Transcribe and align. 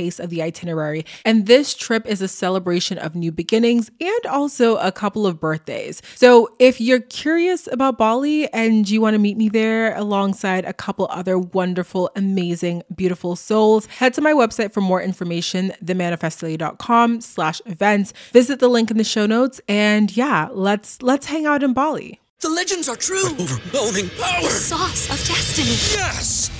taste 0.00 0.20
of 0.20 0.30
the 0.30 0.42
itinerary. 0.42 1.04
And 1.26 1.46
this 1.46 1.74
trip 1.74 2.06
is 2.06 2.22
a 2.22 2.28
celebration 2.28 2.96
of 2.96 3.14
new 3.14 3.30
beginnings 3.30 3.90
and 4.00 4.26
also 4.26 4.76
a 4.76 4.90
couple 4.90 5.26
of 5.26 5.38
birthdays. 5.38 6.00
So 6.14 6.48
if 6.58 6.80
you're 6.80 7.00
curious 7.00 7.68
about 7.70 7.98
Bali 7.98 8.50
and 8.52 8.88
you 8.88 9.02
want 9.02 9.14
to 9.14 9.18
meet 9.18 9.36
me 9.36 9.50
there 9.50 9.94
alongside 9.94 10.64
a 10.64 10.72
couple 10.72 11.06
other 11.10 11.38
wonderful, 11.38 12.10
amazing, 12.16 12.82
beautiful 12.94 13.36
souls, 13.36 13.84
head 13.86 14.14
to 14.14 14.22
my 14.22 14.32
website 14.32 14.72
for 14.72 14.80
more 14.80 15.02
information, 15.02 15.72
themanifestdaily.com 15.84 17.20
slash 17.20 17.60
events. 17.66 18.14
Visit 18.32 18.58
the 18.58 18.68
link 18.68 18.90
in 18.90 18.96
the 18.96 19.04
show 19.04 19.26
notes 19.26 19.60
and 19.68 20.16
yeah, 20.16 20.48
let's 20.52 21.02
let's 21.02 21.26
hang 21.26 21.44
out 21.44 21.62
in 21.62 21.74
Bali. 21.74 22.20
The 22.40 22.48
legends 22.48 22.88
are 22.88 22.96
true. 22.96 23.26
Overwhelming 23.26 24.08
power! 24.18 24.42
The 24.42 24.48
sauce 24.48 25.10
of 25.10 25.18
destiny. 25.28 25.76
Yes! 25.92 26.59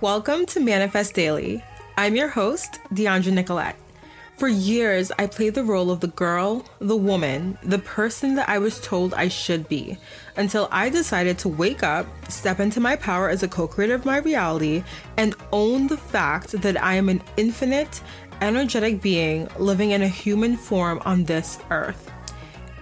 Welcome 0.00 0.46
to 0.46 0.60
Manifest 0.60 1.14
Daily. 1.14 1.60
I'm 1.96 2.14
your 2.14 2.28
host, 2.28 2.78
Dheandra 2.94 3.32
Nicolette. 3.32 3.74
For 4.36 4.46
years, 4.46 5.10
I 5.18 5.26
played 5.26 5.56
the 5.56 5.64
role 5.64 5.90
of 5.90 5.98
the 5.98 6.06
girl, 6.06 6.64
the 6.78 6.96
woman, 6.96 7.58
the 7.64 7.80
person 7.80 8.36
that 8.36 8.48
I 8.48 8.58
was 8.58 8.78
told 8.78 9.12
I 9.12 9.26
should 9.26 9.68
be, 9.68 9.98
until 10.36 10.68
I 10.70 10.88
decided 10.88 11.36
to 11.40 11.48
wake 11.48 11.82
up, 11.82 12.06
step 12.30 12.60
into 12.60 12.78
my 12.78 12.94
power 12.94 13.28
as 13.28 13.42
a 13.42 13.48
co 13.48 13.66
creator 13.66 13.96
of 13.96 14.04
my 14.04 14.18
reality, 14.18 14.84
and 15.16 15.34
own 15.50 15.88
the 15.88 15.96
fact 15.96 16.52
that 16.52 16.80
I 16.80 16.94
am 16.94 17.08
an 17.08 17.20
infinite, 17.36 18.00
energetic 18.40 19.02
being 19.02 19.48
living 19.58 19.90
in 19.90 20.02
a 20.02 20.08
human 20.08 20.56
form 20.56 21.02
on 21.06 21.24
this 21.24 21.58
earth. 21.72 22.08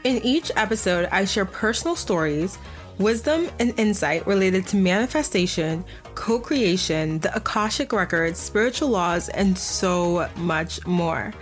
In 0.05 0.23
each 0.23 0.53
episode, 0.55 1.09
I 1.11 1.25
share 1.25 1.47
personal 1.47 1.97
stories, 1.97 2.59
wisdom, 2.99 3.51
and 3.59 3.79
insight 3.79 4.27
related 4.27 4.67
to 4.69 4.77
manifestation, 4.77 5.85
co 6.15 6.39
creation, 6.39 7.19
the 7.21 7.35
Akashic 7.37 7.93
Records, 7.93 8.39
spiritual 8.39 8.89
laws, 8.89 9.29
and 9.31 9.57
so 9.57 10.29
much 10.37 10.85
more. 10.87 11.33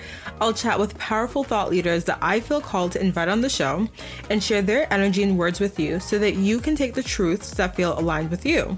I'll 0.40 0.52
chat 0.52 0.78
with 0.78 0.98
powerful 0.98 1.44
thought 1.44 1.70
leaders 1.70 2.04
that 2.04 2.18
I 2.20 2.40
feel 2.40 2.60
called 2.60 2.92
to 2.92 3.00
invite 3.00 3.28
on 3.28 3.40
the 3.40 3.48
show 3.48 3.88
and 4.30 4.42
share 4.42 4.62
their 4.62 4.92
energy 4.92 5.22
and 5.22 5.38
words 5.38 5.60
with 5.60 5.78
you 5.78 6.00
so 6.00 6.18
that 6.18 6.34
you 6.34 6.58
can 6.60 6.76
take 6.76 6.94
the 6.94 7.02
truths 7.02 7.52
that 7.54 7.76
feel 7.76 7.98
aligned 7.98 8.30
with 8.30 8.44
you. 8.44 8.76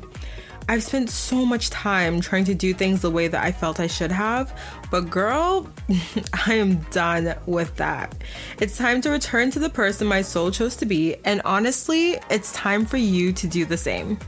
I've 0.69 0.82
spent 0.82 1.10
so 1.10 1.47
much 1.47 1.71
time 1.71 2.21
trying 2.21 2.44
to 2.47 2.54
do 2.54 2.75
things 2.75 3.00
the 3.00 3.10
way 3.10 3.28
that 3.28 3.44
I 3.44 3.53
felt 3.53 3.78
I 3.78 3.87
should 3.87 4.10
have, 4.10 4.59
but 4.91 5.09
girl, 5.09 5.69
I 6.47 6.54
am 6.54 6.78
done 6.91 7.37
with 7.47 7.77
that. 7.77 8.16
It's 8.60 8.77
time 8.77 9.00
to 9.03 9.10
return 9.10 9.53
to 9.53 9.60
the 9.60 9.71
person 9.71 10.09
my 10.09 10.22
soul 10.22 10.50
chose 10.50 10.75
to 10.77 10.87
be, 10.87 11.16
and 11.25 11.41
honestly, 11.44 12.19
it's 12.31 12.53
time 12.53 12.84
for 12.84 12.97
you 12.97 13.32
to 13.32 13.47
do 13.47 13.65
the 13.65 13.77
same. 13.77 14.19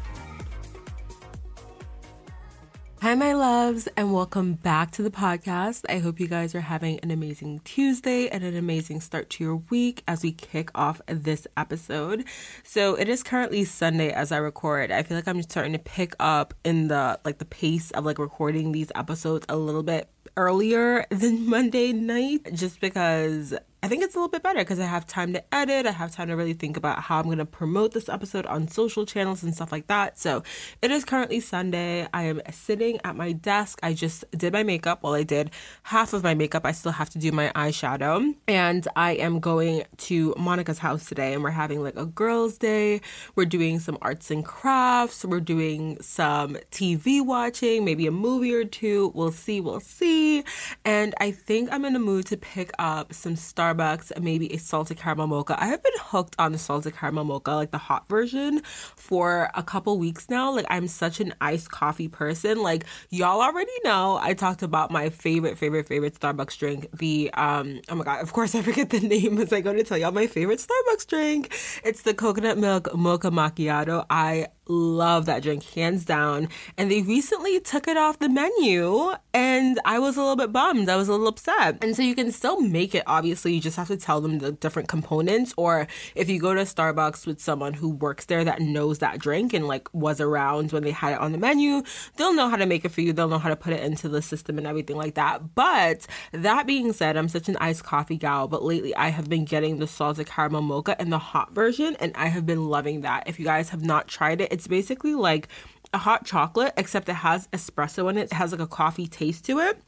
Hi, 3.01 3.15
my 3.15 3.33
loves, 3.33 3.87
and 3.97 4.13
welcome 4.13 4.55
back 4.55 4.91
to 4.93 5.03
the 5.03 5.11
podcast. 5.11 5.85
I 5.89 6.01
hope 6.01 6.19
you 6.19 6.27
guys 6.27 6.53
are 6.57 6.63
having 6.63 6.99
an 6.99 7.13
amazing 7.13 7.61
Tuesday 7.61 8.29
and 8.29 8.43
an 8.43 8.57
amazing 8.57 9.01
start 9.01 9.31
to 9.31 9.45
your 9.45 9.57
week 9.71 10.03
as 10.09 10.25
we 10.25 10.33
kick 10.33 10.73
off 10.75 11.01
this 11.07 11.47
episode. 11.57 12.25
So 12.65 12.97
it 12.97 13.09
is 13.09 13.23
currently 13.23 13.65
Sunday 13.65 14.11
as 14.11 14.33
I 14.33 14.39
record. 14.39 14.91
I 14.91 15.05
feel 15.05 15.17
like 15.17 15.29
I'm 15.29 15.37
just 15.37 15.53
starting 15.53 15.75
to 15.75 15.79
pick 15.79 16.17
up 16.19 16.55
in 16.65 16.89
the 16.89 17.21
like 17.25 17.39
the 17.39 17.45
pace 17.45 17.93
of 17.93 18.05
like 18.05 18.19
recording 18.19 18.73
these 18.73 18.91
episodes 18.97 19.47
a 19.49 19.57
little 19.57 19.85
bit 19.85 20.09
earlier 20.37 21.07
than 21.11 21.49
Monday 21.49 21.93
night 21.93 22.53
just 22.53 22.81
because 22.81 23.55
I 23.81 23.87
think 23.87 24.03
it's 24.03 24.17
a 24.17 24.19
little 24.19 24.29
bit 24.29 24.43
better 24.43 24.59
because 24.59 24.81
I 24.81 24.87
have 24.87 25.07
time 25.07 25.33
to 25.35 25.55
edit. 25.55 25.87
I 25.87 25.93
have 25.93 26.11
time 26.11 26.27
to 26.29 26.35
really 26.35 26.53
think 26.53 26.77
about 26.77 27.01
how 27.01 27.21
I'm 27.21 27.27
going 27.27 27.39
to 27.39 27.47
promote 27.47 27.93
this 27.93 28.09
episode 28.09 28.45
on 28.47 28.67
social 28.67 29.07
channels 29.07 29.45
and 29.45 29.55
stuff 29.55 29.71
like 29.71 29.87
that. 29.87 30.19
So 30.19 30.43
it 30.83 30.91
is 30.91 31.05
currently 31.05 31.39
Sunday. 31.39 32.09
I 32.13 32.25
am 32.25 32.43
sitting 32.51 32.99
at 33.05 33.15
my 33.15 33.31
desk. 33.31 33.79
I 33.85 33.95
just 33.95 34.25
did 34.33 34.53
my 34.53 34.65
makeup. 34.65 35.05
Well, 35.05 35.15
I 35.15 35.23
did 35.23 35.53
half 35.85 36.13
of 36.13 36.25
my 36.25 36.35
makeup. 36.35 36.67
I 36.67 36.73
still 36.73 36.91
have 36.91 37.09
to 37.11 37.19
do 37.19 37.31
my 37.31 37.53
eyeshadow. 37.55 38.35
And 38.49 38.89
I 38.97 39.13
am 39.13 39.39
going 39.39 39.85
to 39.99 40.35
Monica's 40.37 40.79
house 40.79 41.07
today 41.07 41.33
and 41.33 41.45
we're 41.45 41.51
having 41.51 41.81
like 41.81 41.97
a 41.97 42.07
girls' 42.07 42.59
day. 42.59 43.01
We're 43.37 43.47
doing 43.47 43.79
some 43.79 43.97
arts 44.03 44.33
and 44.33 44.45
crafts. 44.45 45.25
We're 45.25 45.39
doing 45.39 45.99
some 46.03 46.57
TV 46.73 47.25
watching, 47.25 47.85
maybe 47.85 48.09
a 48.09 48.11
movie 48.11 48.55
or 48.55 48.65
two. 48.65 49.13
We'll 49.15 49.31
see. 49.31 49.61
We'll 49.61 49.79
see. 49.79 50.43
And 50.85 51.15
I 51.21 51.31
think 51.31 51.69
I'm 51.71 51.85
in 51.85 51.93
the 51.93 52.01
mood 52.01 52.27
to 52.27 52.37
pick 52.37 52.73
up 52.81 53.13
some 53.13 53.37
Star 53.37 53.69
Starbucks, 53.79 54.21
maybe 54.21 54.53
a 54.53 54.59
salted 54.59 54.97
caramel 54.97 55.27
mocha. 55.27 55.57
I 55.61 55.67
have 55.67 55.83
been 55.83 55.93
hooked 55.99 56.35
on 56.39 56.53
the 56.53 56.59
salted 56.59 56.95
caramel 56.95 57.25
mocha, 57.25 57.53
like 57.53 57.71
the 57.71 57.79
hot 57.79 58.09
version, 58.09 58.61
for 58.97 59.51
a 59.55 59.63
couple 59.63 59.99
weeks 59.99 60.29
now. 60.29 60.55
Like, 60.55 60.67
I'm 60.69 60.89
such 60.89 61.21
an 61.21 61.35
iced 61.41 61.71
coffee 61.71 62.09
person. 62.09 62.63
Like, 62.63 62.85
y'all 63.11 63.41
already 63.41 63.73
know 63.85 64.19
I 64.21 64.35
talked 64.35 64.63
about 64.63 64.91
my 64.91 65.11
favorite, 65.11 65.59
favorite, 65.59 65.87
favorite 65.87 66.19
Starbucks 66.19 66.59
drink. 66.59 66.87
The, 66.93 67.31
um, 67.35 67.81
oh 67.89 67.95
my 67.95 68.05
God, 68.05 68.23
of 68.23 68.33
course 68.33 68.55
I 68.55 68.63
forget 68.63 68.91
the 68.91 69.01
name 69.09 69.39
as 69.39 69.53
I 69.53 69.61
go 69.61 69.73
to 69.73 69.83
tell 69.85 69.99
y'all 69.99 70.13
my 70.13 70.27
favorite 70.27 70.59
Starbucks 70.59 71.07
drink. 71.07 71.55
It's 71.85 72.03
the 72.03 72.15
coconut 72.15 72.59
milk 72.59 72.95
mocha 72.95 73.31
macchiato. 73.31 74.05
I 74.11 74.49
love 74.69 75.27
that 75.27 75.43
drink 75.43 75.65
hands 75.65 76.05
down. 76.05 76.49
And 76.77 76.91
they 76.91 77.03
recently 77.03 77.59
took 77.61 77.89
it 77.89 77.97
off 77.97 78.19
the 78.19 78.29
menu 78.29 79.13
and 79.35 79.81
i 79.85 79.99
was 79.99 80.17
a 80.17 80.21
little 80.21 80.37
bit 80.37 80.53
bummed. 80.53 80.89
I 80.89 80.97
was 80.97 81.09
a 81.09 81.13
little 81.13 81.29
upset. 81.29 81.83
And 81.83 81.97
so 81.97 82.03
you 82.03 82.15
can 82.15 82.31
still 82.33 82.61
make 82.61 82.95
it 82.95 83.03
obviously. 83.07 83.55
You 83.55 83.61
just 83.61 83.77
have 83.77 83.89
to 83.89 83.97
tell 83.97 84.21
them 84.21 84.39
the 84.39 84.53
different 84.53 84.89
components 84.89 85.55
or 85.57 85.87
if 86.15 86.29
you 86.29 86.41
go 86.41 86.55
to 86.55 86.63
starbucks 86.63 87.27
with 87.27 87.41
someone 87.41 87.75
who 87.75 87.91
works 87.91 88.27
there 88.27 88.45
that 88.45 88.61
knows 88.61 88.99
that 88.99 89.19
drink 89.19 89.53
and 89.53 89.67
like 89.67 89.89
was 89.93 90.21
around 90.21 90.73
when 90.73 90.83
they 90.83 90.91
had 90.91 91.15
it 91.15 91.21
on 91.21 91.33
the 91.33 91.39
menu 91.39 91.83
they'll 92.17 92.35
know 92.35 92.49
how 92.49 92.57
to 92.57 92.67
make 92.67 92.85
it 92.85 92.91
for 92.91 93.01
you. 93.01 93.13
They'll 93.13 93.29
know 93.29 93.39
how 93.39 93.49
to 93.49 93.57
put 93.57 93.73
it 93.73 93.83
into 93.83 94.09
the 94.09 94.23
system 94.23 94.59
and 94.59 94.67
everything 94.67 94.97
like 94.97 95.15
that. 95.15 95.55
But 95.55 96.07
that 96.33 96.67
being 96.67 96.93
said 96.93 97.17
i'm 97.17 97.29
such 97.29 97.49
an 97.49 97.57
iced 97.61 97.85
coffee 97.85 98.17
gal 98.17 98.49
but 98.49 98.63
lately 98.63 98.95
i 98.97 99.09
have 99.09 99.29
been 99.29 99.45
getting 99.45 99.79
the 99.79 99.87
salted 99.87 100.27
caramel 100.27 100.63
mocha 100.63 101.01
and 101.01 101.13
the 101.13 101.19
hot 101.19 101.55
version 101.55 101.97
and 102.01 102.13
i 102.17 102.27
have 102.27 102.47
been 102.47 102.69
loving 102.69 103.03
that. 103.03 103.25
If 103.27 103.39
you 103.39 103.45
guys 103.45 103.71
have 103.71 103.83
not 103.83 104.09
tried 104.09 104.41
it 104.41 104.53
it's 104.59 104.67
basically 104.67 105.15
like 105.15 105.49
a 105.95 105.99
hot 105.99 106.27
chocolate, 106.27 106.75
except 106.77 107.09
it 107.09 107.15
has 107.15 107.47
espresso 107.49 108.11
in 108.11 108.19
it. 108.19 108.25
It 108.25 108.33
has 108.33 108.51
like 108.51 108.61
a 108.61 108.67
coffee 108.67 109.07
taste 109.07 109.45
to 109.47 109.61
it. 109.61 109.81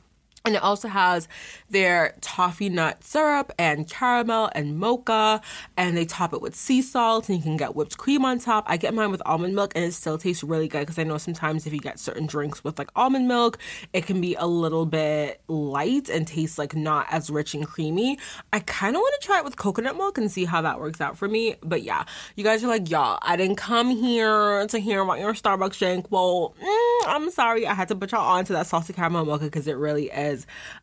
And 0.44 0.54
it 0.54 0.62
also 0.62 0.88
has 0.88 1.28
their 1.68 2.14
toffee 2.22 2.70
nut 2.70 3.04
syrup 3.04 3.52
and 3.58 3.88
caramel 3.88 4.50
and 4.54 4.78
mocha, 4.78 5.42
and 5.76 5.96
they 5.96 6.06
top 6.06 6.32
it 6.32 6.40
with 6.40 6.54
sea 6.54 6.80
salt, 6.80 7.28
and 7.28 7.36
you 7.36 7.44
can 7.44 7.58
get 7.58 7.76
whipped 7.76 7.98
cream 7.98 8.24
on 8.24 8.38
top. 8.38 8.64
I 8.66 8.78
get 8.78 8.94
mine 8.94 9.10
with 9.10 9.20
almond 9.26 9.54
milk, 9.54 9.72
and 9.74 9.84
it 9.84 9.92
still 9.92 10.16
tastes 10.16 10.42
really 10.42 10.66
good 10.66 10.80
because 10.80 10.98
I 10.98 11.04
know 11.04 11.18
sometimes 11.18 11.66
if 11.66 11.74
you 11.74 11.78
get 11.78 11.98
certain 11.98 12.26
drinks 12.26 12.64
with 12.64 12.78
like 12.78 12.88
almond 12.96 13.28
milk, 13.28 13.58
it 13.92 14.06
can 14.06 14.20
be 14.22 14.34
a 14.34 14.46
little 14.46 14.86
bit 14.86 15.42
light 15.46 16.08
and 16.08 16.26
taste 16.26 16.58
like 16.58 16.74
not 16.74 17.06
as 17.10 17.28
rich 17.28 17.52
and 17.54 17.66
creamy. 17.66 18.18
I 18.50 18.60
kind 18.60 18.96
of 18.96 19.00
want 19.00 19.20
to 19.20 19.26
try 19.26 19.38
it 19.38 19.44
with 19.44 19.56
coconut 19.56 19.96
milk 19.98 20.16
and 20.16 20.30
see 20.30 20.46
how 20.46 20.62
that 20.62 20.80
works 20.80 21.02
out 21.02 21.18
for 21.18 21.28
me. 21.28 21.56
But 21.62 21.82
yeah, 21.82 22.04
you 22.34 22.44
guys 22.44 22.64
are 22.64 22.68
like, 22.68 22.88
y'all, 22.88 23.18
I 23.20 23.36
didn't 23.36 23.56
come 23.56 23.90
here 23.90 24.66
to 24.68 24.78
hear 24.78 25.02
about 25.02 25.18
your 25.18 25.34
Starbucks 25.34 25.78
drink. 25.78 26.06
Well, 26.10 26.54
mm, 26.62 27.02
I'm 27.06 27.30
sorry, 27.30 27.66
I 27.66 27.74
had 27.74 27.88
to 27.88 27.94
put 27.94 28.12
y'all 28.12 28.26
on 28.26 28.46
to 28.46 28.54
that 28.54 28.66
salted 28.66 28.96
caramel 28.96 29.26
mocha 29.26 29.44
because 29.44 29.66
it 29.66 29.76
really 29.76 30.06
is 30.06 30.29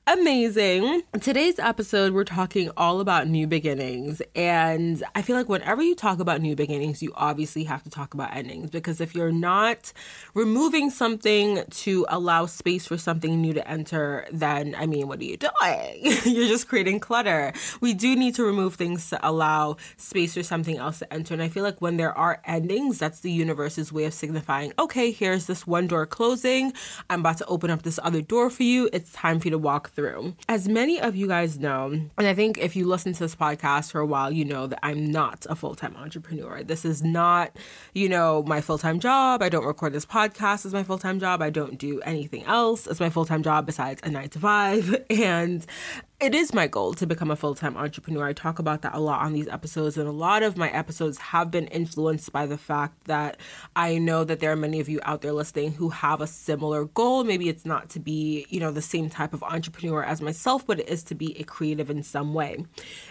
amazing. 0.08 1.04
Today's 1.22 1.60
episode, 1.60 2.14
we're 2.14 2.24
talking 2.24 2.72
all 2.78 3.00
about 3.00 3.28
new 3.28 3.48
beginnings. 3.48 4.22
And 4.36 5.04
I 5.16 5.22
feel 5.22 5.36
like 5.36 5.50
whenever 5.50 5.82
you 5.82 5.96
talk 5.96 6.20
about 6.20 6.42
new 6.42 6.56
beginnings, 6.56 7.02
you 7.04 7.12
obviously 7.16 7.66
have 7.66 7.84
to 7.84 7.90
talk 7.90 8.14
about 8.14 8.36
endings 8.36 8.70
because 8.70 9.02
if 9.02 9.14
you're 9.14 9.32
not 9.32 9.92
removing 10.34 10.90
something 10.90 11.64
to 11.70 12.06
allow 12.10 12.46
space 12.46 12.88
for 12.88 12.98
something 12.98 13.42
new 13.42 13.54
to 13.54 13.68
enter, 13.68 14.26
then 14.32 14.76
I 14.78 14.86
mean, 14.86 15.08
what 15.08 15.20
are 15.20 15.26
you 15.26 15.38
doing? 15.38 15.52
you're 16.26 16.48
just 16.48 16.68
creating 16.68 17.00
clutter. 17.00 17.54
We 17.82 17.94
do 17.94 18.16
need 18.16 18.36
to 18.36 18.44
remove 18.44 18.76
things 18.76 19.10
to 19.10 19.28
allow 19.28 19.78
space 19.98 20.34
for 20.34 20.44
something 20.44 20.78
else 20.78 21.00
to 21.00 21.14
enter. 21.14 21.34
And 21.34 21.44
I 21.44 21.50
feel 21.50 21.64
like 21.64 21.82
when 21.82 21.98
there 21.98 22.18
are 22.18 22.42
endings, 22.46 23.00
that's 23.00 23.20
the 23.22 23.32
universe's 23.32 23.92
way 23.92 24.06
of 24.06 24.14
signifying, 24.14 24.74
okay, 24.80 25.12
here's 25.12 25.46
this 25.48 25.68
one 25.68 25.88
door 25.88 26.06
closing. 26.06 26.74
I'm 27.10 27.22
about 27.22 27.38
to 27.40 27.46
open 27.46 27.70
up 27.70 27.84
this 27.84 28.00
other 28.04 28.22
door 28.22 28.50
for 28.50 28.64
you. 28.64 28.90
It's 28.94 29.12
time 29.12 29.37
for 29.40 29.48
you 29.48 29.52
to 29.52 29.58
walk 29.58 29.92
through. 29.92 30.36
As 30.48 30.68
many 30.68 31.00
of 31.00 31.16
you 31.16 31.28
guys 31.28 31.58
know, 31.60 31.88
and 32.18 32.28
I 32.28 32.34
think 32.34 32.58
if 32.58 32.76
you 32.76 32.86
listen 32.86 33.14
to 33.14 33.20
this 33.20 33.36
podcast 33.36 33.92
for 33.92 34.00
a 34.00 34.06
while, 34.06 34.32
you 34.32 34.46
know 34.46 34.68
that 34.68 34.80
I'm 34.84 35.12
not 35.12 35.46
a 35.50 35.56
full 35.56 35.76
time 35.76 35.96
entrepreneur. 35.96 36.64
This 36.64 36.86
is 36.86 37.04
not, 37.04 37.56
you 37.94 38.10
know, 38.10 38.44
my 38.44 38.62
full 38.62 38.78
time 38.78 39.00
job. 39.00 39.42
I 39.42 39.50
don't 39.50 39.66
record 39.66 39.94
this 39.94 40.06
podcast 40.06 40.66
as 40.66 40.74
my 40.74 40.84
full 40.84 40.98
time 40.98 41.20
job. 41.20 41.42
I 41.42 41.50
don't 41.50 41.78
do 41.78 42.02
anything 42.02 42.44
else 42.44 42.88
as 42.88 43.00
my 43.00 43.10
full 43.10 43.26
time 43.26 43.44
job 43.44 43.66
besides 43.66 44.02
a 44.04 44.10
nine 44.10 44.30
to 44.30 44.40
five. 44.40 44.96
And 45.10 45.66
it 46.20 46.34
is 46.34 46.52
my 46.52 46.66
goal 46.66 46.96
to 46.96 47.06
become 47.06 47.30
a 47.30 47.36
full 47.36 47.54
time 47.54 47.78
entrepreneur. 47.78 48.26
I 48.26 48.34
talk 48.34 48.58
about 48.58 48.82
that 48.82 48.96
a 48.96 49.00
lot 49.00 49.22
on 49.22 49.34
these 49.34 49.48
episodes, 49.48 49.98
and 49.98 50.08
a 50.08 50.12
lot 50.12 50.42
of 50.42 50.58
my 50.58 50.68
episodes 50.72 51.20
have 51.20 51.52
been 51.52 51.68
influenced 51.68 52.32
by 52.32 52.48
the 52.48 52.58
fact 52.58 53.04
that 53.04 53.38
I 53.76 54.00
know 54.00 54.24
that 54.24 54.40
there 54.40 54.52
are 54.52 54.56
many 54.56 54.80
of 54.80 54.90
you 54.90 55.00
out 55.04 55.22
there 55.22 55.32
listening 55.32 55.74
who 55.74 55.90
have 55.90 56.20
a 56.20 56.26
similar 56.26 56.86
goal. 56.86 57.24
Maybe 57.24 57.50
it's 57.50 57.66
not 57.66 57.90
to 57.92 58.00
be, 58.00 58.48
you 58.50 58.60
know, 58.60 58.72
the 58.72 58.82
same 58.82 59.12
type 59.12 59.32
of 59.32 59.44
entrepreneur 59.44 60.04
as 60.04 60.20
myself, 60.20 60.66
but 60.66 60.80
it 60.80 60.90
is 60.90 61.04
to 61.04 61.14
be 61.14 61.40
a 61.40 61.44
creative 61.44 61.92
in 61.92 62.02
some 62.02 62.34
way. 62.34 62.66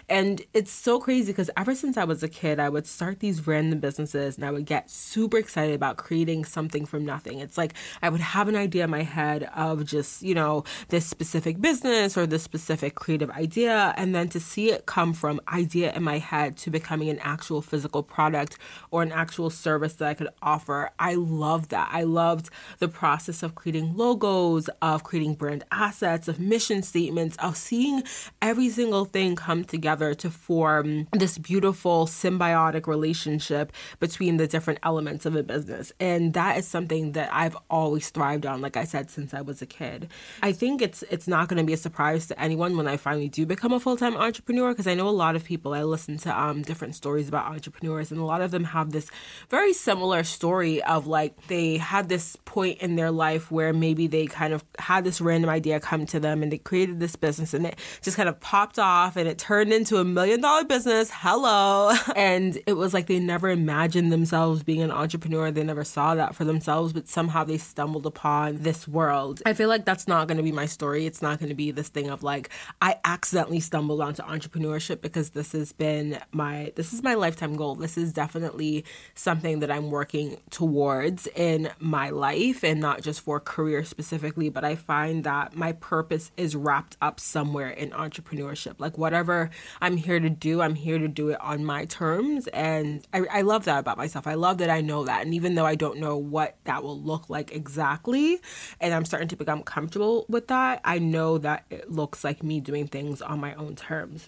And 0.09 0.41
it's 0.53 0.71
so 0.71 0.99
crazy 0.99 1.31
because 1.31 1.49
ever 1.55 1.75
since 1.75 1.95
I 1.95 2.03
was 2.03 2.23
a 2.23 2.29
kid, 2.29 2.59
I 2.59 2.67
would 2.67 2.85
start 2.85 3.21
these 3.21 3.47
random 3.47 3.79
businesses 3.79 4.35
and 4.35 4.45
I 4.45 4.51
would 4.51 4.65
get 4.65 4.91
super 4.91 5.37
excited 5.37 5.75
about 5.75 5.95
creating 5.95 6.43
something 6.43 6.85
from 6.85 7.05
nothing. 7.05 7.39
It's 7.39 7.57
like 7.57 7.73
I 8.01 8.09
would 8.09 8.19
have 8.19 8.49
an 8.49 8.57
idea 8.57 8.83
in 8.83 8.89
my 8.89 9.03
head 9.03 9.49
of 9.55 9.85
just, 9.85 10.23
you 10.23 10.35
know, 10.35 10.65
this 10.89 11.05
specific 11.05 11.61
business 11.61 12.17
or 12.17 12.25
this 12.27 12.43
specific 12.43 12.96
creative 12.97 13.29
idea 13.31 13.93
and 13.95 14.13
then 14.13 14.27
to 14.29 14.39
see 14.39 14.71
it 14.71 14.85
come 14.85 15.13
from 15.13 15.39
idea 15.47 15.93
in 15.93 16.03
my 16.03 16.17
head 16.17 16.57
to 16.57 16.69
becoming 16.69 17.09
an 17.09 17.19
actual 17.19 17.61
physical 17.61 18.03
product 18.03 18.57
or 18.91 19.03
an 19.03 19.11
actual 19.11 19.49
service 19.49 19.93
that 19.93 20.07
I 20.07 20.13
could 20.13 20.29
offer. 20.41 20.89
I 20.99 21.15
loved 21.15 21.69
that. 21.69 21.89
I 21.91 22.03
loved 22.03 22.49
the 22.79 22.87
process 22.87 23.43
of 23.43 23.55
creating 23.55 23.95
logos, 23.95 24.69
of 24.81 25.03
creating 25.03 25.35
brand 25.35 25.63
assets, 25.71 26.27
of 26.27 26.39
mission 26.39 26.81
statements, 26.83 27.37
of 27.37 27.55
seeing 27.55 28.03
every 28.41 28.69
single 28.69 29.05
thing 29.05 29.35
come 29.35 29.63
together 29.63 30.13
to 30.15 30.29
form 30.29 31.07
this 31.13 31.37
beautiful 31.37 32.05
symbiotic 32.05 32.87
relationship 32.87 33.71
between 33.99 34.37
the 34.37 34.47
different 34.47 34.79
elements 34.83 35.25
of 35.25 35.35
a 35.35 35.43
business. 35.43 35.91
And 35.99 36.33
that 36.33 36.57
is 36.57 36.67
something 36.67 37.13
that 37.13 37.29
I've 37.31 37.57
always 37.69 38.09
thrived 38.09 38.45
on 38.45 38.61
like 38.61 38.75
I 38.75 38.83
said 38.83 39.09
since 39.09 39.33
I 39.33 39.41
was 39.41 39.61
a 39.61 39.65
kid. 39.65 40.09
I 40.41 40.51
think 40.51 40.81
it's 40.81 41.03
it's 41.09 41.27
not 41.27 41.47
going 41.47 41.57
to 41.57 41.63
be 41.63 41.73
a 41.73 41.77
surprise 41.77 42.27
to 42.27 42.39
anyone 42.39 42.75
when 42.75 42.86
I 42.87 42.97
finally 42.97 43.29
do 43.29 43.45
become 43.45 43.73
a 43.73 43.79
full 43.79 43.97
time 43.97 44.15
entrepreneur 44.15 44.71
because 44.71 44.87
I 44.87 44.93
know 44.93 45.07
a 45.07 45.11
lot 45.11 45.35
of 45.35 45.43
people. 45.43 45.73
I 45.73 45.83
listen 45.83 46.17
to 46.19 46.39
um, 46.39 46.61
different 46.61 46.95
stories 46.95 47.27
about 47.27 47.51
entrepreneurs, 47.51 48.11
and 48.11 48.19
a 48.19 48.25
lot 48.25 48.41
of 48.41 48.51
them 48.51 48.63
have 48.65 48.91
this 48.91 49.09
very 49.49 49.73
similar 49.73 50.23
story 50.23 50.81
of 50.83 51.07
like 51.07 51.47
they 51.47 51.77
had 51.77 52.09
this 52.09 52.35
point 52.45 52.79
in 52.79 52.95
their 52.95 53.11
life 53.11 53.51
where 53.51 53.73
maybe 53.73 54.07
they 54.07 54.25
kind 54.27 54.53
of 54.53 54.63
had 54.79 55.03
this 55.03 55.21
random 55.21 55.49
idea 55.49 55.79
come 55.79 56.05
to 56.07 56.19
them 56.19 56.43
and 56.43 56.51
they 56.51 56.57
created 56.57 56.99
this 56.99 57.15
business 57.15 57.53
and 57.53 57.65
it 57.65 57.79
just 58.01 58.17
kind 58.17 58.29
of 58.29 58.39
popped 58.39 58.79
off 58.79 59.15
and 59.15 59.27
it 59.27 59.37
turned 59.37 59.71
into 59.73 59.97
a 59.97 60.03
million 60.03 60.41
dollar 60.41 60.63
business. 60.63 61.09
Hello. 61.13 61.95
And 62.17 62.57
it 62.65 62.73
was 62.73 62.93
like 62.93 63.05
they 63.05 63.19
never 63.19 63.49
imagined 63.49 64.11
themselves 64.11 64.63
being 64.63 64.81
an 64.81 64.91
entrepreneur. 64.91 65.51
They 65.51 65.63
never 65.63 65.83
saw 65.83 66.15
that 66.15 66.33
for 66.33 66.45
themselves, 66.45 66.91
but 66.91 67.07
somehow 67.07 67.43
they 67.43 67.57
stumbled 67.57 68.05
upon 68.05 68.57
this 68.57 68.87
world. 68.87 69.41
I 69.45 69.53
feel 69.53 69.69
like 69.69 69.85
that's 69.85 70.07
not 70.07 70.27
going 70.27 70.37
to 70.37 70.43
be 70.43 70.51
my 70.51 70.65
story. 70.65 71.05
It's 71.05 71.21
not 71.21 71.39
going 71.39 71.49
to 71.49 71.55
be 71.55 71.71
this 71.71 71.89
thing 71.89 72.09
of 72.09 72.23
like, 72.23 72.49
I 72.79 72.97
accidentally 73.03 73.59
stumbled 73.59 74.01
onto 74.01 74.21
entrepreneurship 74.21 75.01
because 75.01 75.31
this 75.31 75.53
has 75.53 75.71
been 75.71 76.19
my 76.31 76.71
this 76.75 76.93
is 76.93 77.01
my 77.01 77.15
lifetime 77.15 77.55
goal. 77.55 77.73
This 77.73 77.97
is 77.97 78.13
definitely 78.13 78.85
something 79.15 79.61
that 79.61 79.71
I'm 79.71 79.89
working 79.89 80.37
towards 80.51 81.25
in 81.35 81.71
my 81.79 82.11
life 82.11 82.63
and 82.63 82.79
not 82.79 83.01
just 83.01 83.21
for 83.21 83.39
career 83.39 83.83
specifically, 83.83 84.49
but 84.49 84.63
I 84.63 84.75
find 84.75 85.23
that 85.23 85.55
my 85.55 85.71
purpose 85.71 86.31
is 86.37 86.55
wrapped 86.55 86.97
up 87.01 87.19
somewhere 87.19 87.69
in 87.69 87.89
entrepreneurship. 87.91 88.75
Like 88.77 88.95
whatever 88.95 89.49
I'm 89.81 89.97
here 89.97 90.19
to 90.19 90.29
do, 90.29 90.61
I'm 90.61 90.75
here 90.75 90.99
to 90.99 91.07
do 91.07 91.29
it 91.29 91.41
on 91.41 91.65
my 91.65 91.85
terms. 91.85 92.45
And 92.47 93.07
I, 93.11 93.23
I 93.31 93.41
love 93.41 93.65
that 93.65 93.79
about 93.79 93.97
myself. 93.97 94.27
I 94.27 94.35
love 94.35 94.59
that 94.59 94.69
I 94.69 94.81
know 94.81 95.03
that. 95.05 95.23
And 95.25 95.33
even 95.33 95.55
though 95.55 95.65
I 95.65 95.73
don't 95.73 95.97
know 95.97 96.17
what 96.17 96.57
that 96.65 96.83
will 96.83 97.01
look 97.01 97.27
like 97.27 97.51
exactly, 97.51 98.39
and 98.79 98.93
I'm 98.93 99.05
starting 99.05 99.29
to 99.29 99.35
become 99.35 99.63
comfortable 99.63 100.27
with 100.29 100.47
that, 100.49 100.81
I 100.83 100.99
know 100.99 101.39
that 101.39 101.65
it 101.71 101.91
looks 101.91 102.23
like 102.23 102.43
me 102.43 102.61
doing 102.67 102.85
things 102.85 103.21
on 103.21 103.39
my 103.39 103.55
own 103.55 103.75
terms. 103.75 104.27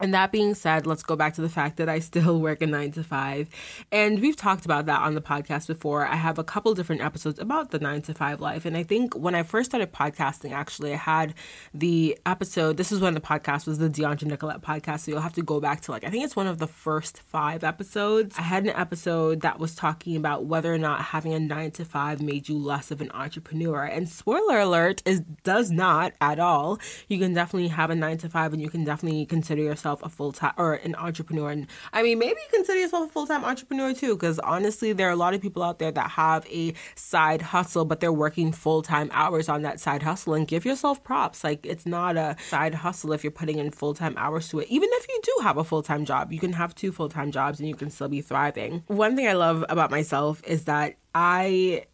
And 0.00 0.14
that 0.14 0.32
being 0.32 0.54
said, 0.54 0.86
let's 0.86 1.02
go 1.02 1.16
back 1.16 1.34
to 1.34 1.40
the 1.40 1.48
fact 1.48 1.76
that 1.76 1.88
I 1.88 1.98
still 1.98 2.40
work 2.40 2.62
a 2.62 2.66
nine 2.66 2.92
to 2.92 3.04
five. 3.04 3.48
And 3.92 4.20
we've 4.20 4.36
talked 4.36 4.64
about 4.64 4.86
that 4.86 5.00
on 5.00 5.14
the 5.14 5.20
podcast 5.20 5.66
before. 5.66 6.06
I 6.06 6.16
have 6.16 6.38
a 6.38 6.44
couple 6.44 6.74
different 6.74 7.02
episodes 7.02 7.38
about 7.38 7.70
the 7.70 7.78
nine 7.78 8.02
to 8.02 8.14
five 8.14 8.40
life. 8.40 8.64
And 8.64 8.76
I 8.76 8.82
think 8.82 9.14
when 9.14 9.34
I 9.34 9.42
first 9.42 9.70
started 9.70 9.92
podcasting, 9.92 10.52
actually, 10.52 10.94
I 10.94 10.96
had 10.96 11.34
the 11.74 12.18
episode, 12.24 12.76
this 12.76 12.92
is 12.92 13.00
when 13.00 13.14
the 13.14 13.20
podcast 13.20 13.66
was 13.66 13.78
the 13.78 13.88
Dheandra 13.88 14.24
Nicolette 14.24 14.62
podcast. 14.62 15.00
So 15.00 15.12
you'll 15.12 15.20
have 15.20 15.34
to 15.34 15.42
go 15.42 15.60
back 15.60 15.82
to 15.82 15.90
like, 15.90 16.04
I 16.04 16.10
think 16.10 16.24
it's 16.24 16.36
one 16.36 16.46
of 16.46 16.58
the 16.58 16.66
first 16.66 17.20
five 17.20 17.62
episodes. 17.62 18.36
I 18.38 18.42
had 18.42 18.64
an 18.64 18.70
episode 18.70 19.42
that 19.42 19.58
was 19.58 19.74
talking 19.74 20.16
about 20.16 20.46
whether 20.46 20.72
or 20.72 20.78
not 20.78 21.02
having 21.02 21.34
a 21.34 21.40
nine 21.40 21.70
to 21.72 21.84
five 21.84 22.22
made 22.22 22.48
you 22.48 22.56
less 22.56 22.90
of 22.90 23.00
an 23.00 23.10
entrepreneur. 23.12 23.84
And 23.84 24.08
spoiler 24.08 24.60
alert, 24.60 25.02
is 25.04 25.20
does 25.42 25.70
not 25.70 26.12
at 26.20 26.38
all. 26.38 26.78
You 27.08 27.18
can 27.18 27.34
definitely 27.34 27.68
have 27.68 27.90
a 27.90 27.94
nine 27.94 28.18
to 28.18 28.28
five 28.28 28.52
and 28.52 28.62
you 28.62 28.70
can 28.70 28.84
definitely 28.84 29.26
consider 29.26 29.62
yourself 29.62 29.89
yourself 29.90 30.12
a 30.12 30.14
full 30.14 30.32
time 30.32 30.52
or 30.56 30.74
an 30.74 30.94
entrepreneur. 30.96 31.50
And 31.50 31.66
I 31.92 32.02
mean, 32.02 32.18
maybe 32.18 32.38
consider 32.52 32.78
yourself 32.78 33.08
a 33.08 33.12
full 33.12 33.26
time 33.26 33.44
entrepreneur 33.44 33.92
too, 33.92 34.14
because 34.14 34.38
honestly, 34.40 34.92
there 34.92 35.08
are 35.08 35.12
a 35.12 35.16
lot 35.16 35.34
of 35.34 35.40
people 35.40 35.62
out 35.62 35.78
there 35.78 35.92
that 35.92 36.10
have 36.10 36.46
a 36.46 36.74
side 36.94 37.42
hustle, 37.42 37.84
but 37.84 38.00
they're 38.00 38.12
working 38.12 38.52
full 38.52 38.82
time 38.82 39.10
hours 39.12 39.48
on 39.48 39.62
that 39.62 39.80
side 39.80 40.02
hustle. 40.02 40.34
And 40.34 40.46
give 40.46 40.64
yourself 40.64 41.02
props. 41.02 41.42
Like, 41.42 41.66
it's 41.66 41.86
not 41.86 42.16
a 42.16 42.36
side 42.48 42.74
hustle 42.74 43.12
if 43.12 43.24
you're 43.24 43.30
putting 43.30 43.58
in 43.58 43.70
full 43.70 43.94
time 43.94 44.14
hours 44.16 44.48
to 44.50 44.60
it. 44.60 44.68
Even 44.68 44.88
if 44.92 45.08
you 45.08 45.20
do 45.22 45.42
have 45.42 45.56
a 45.56 45.64
full 45.64 45.82
time 45.82 46.04
job, 46.04 46.32
you 46.32 46.38
can 46.38 46.52
have 46.52 46.74
two 46.74 46.92
full 46.92 47.08
time 47.08 47.30
jobs 47.30 47.58
and 47.58 47.68
you 47.68 47.74
can 47.74 47.90
still 47.90 48.08
be 48.08 48.20
thriving. 48.20 48.84
One 48.86 49.16
thing 49.16 49.26
I 49.26 49.32
love 49.32 49.64
about 49.68 49.90
myself 49.90 50.42
is 50.46 50.64
that 50.64 50.96
I 51.14 51.86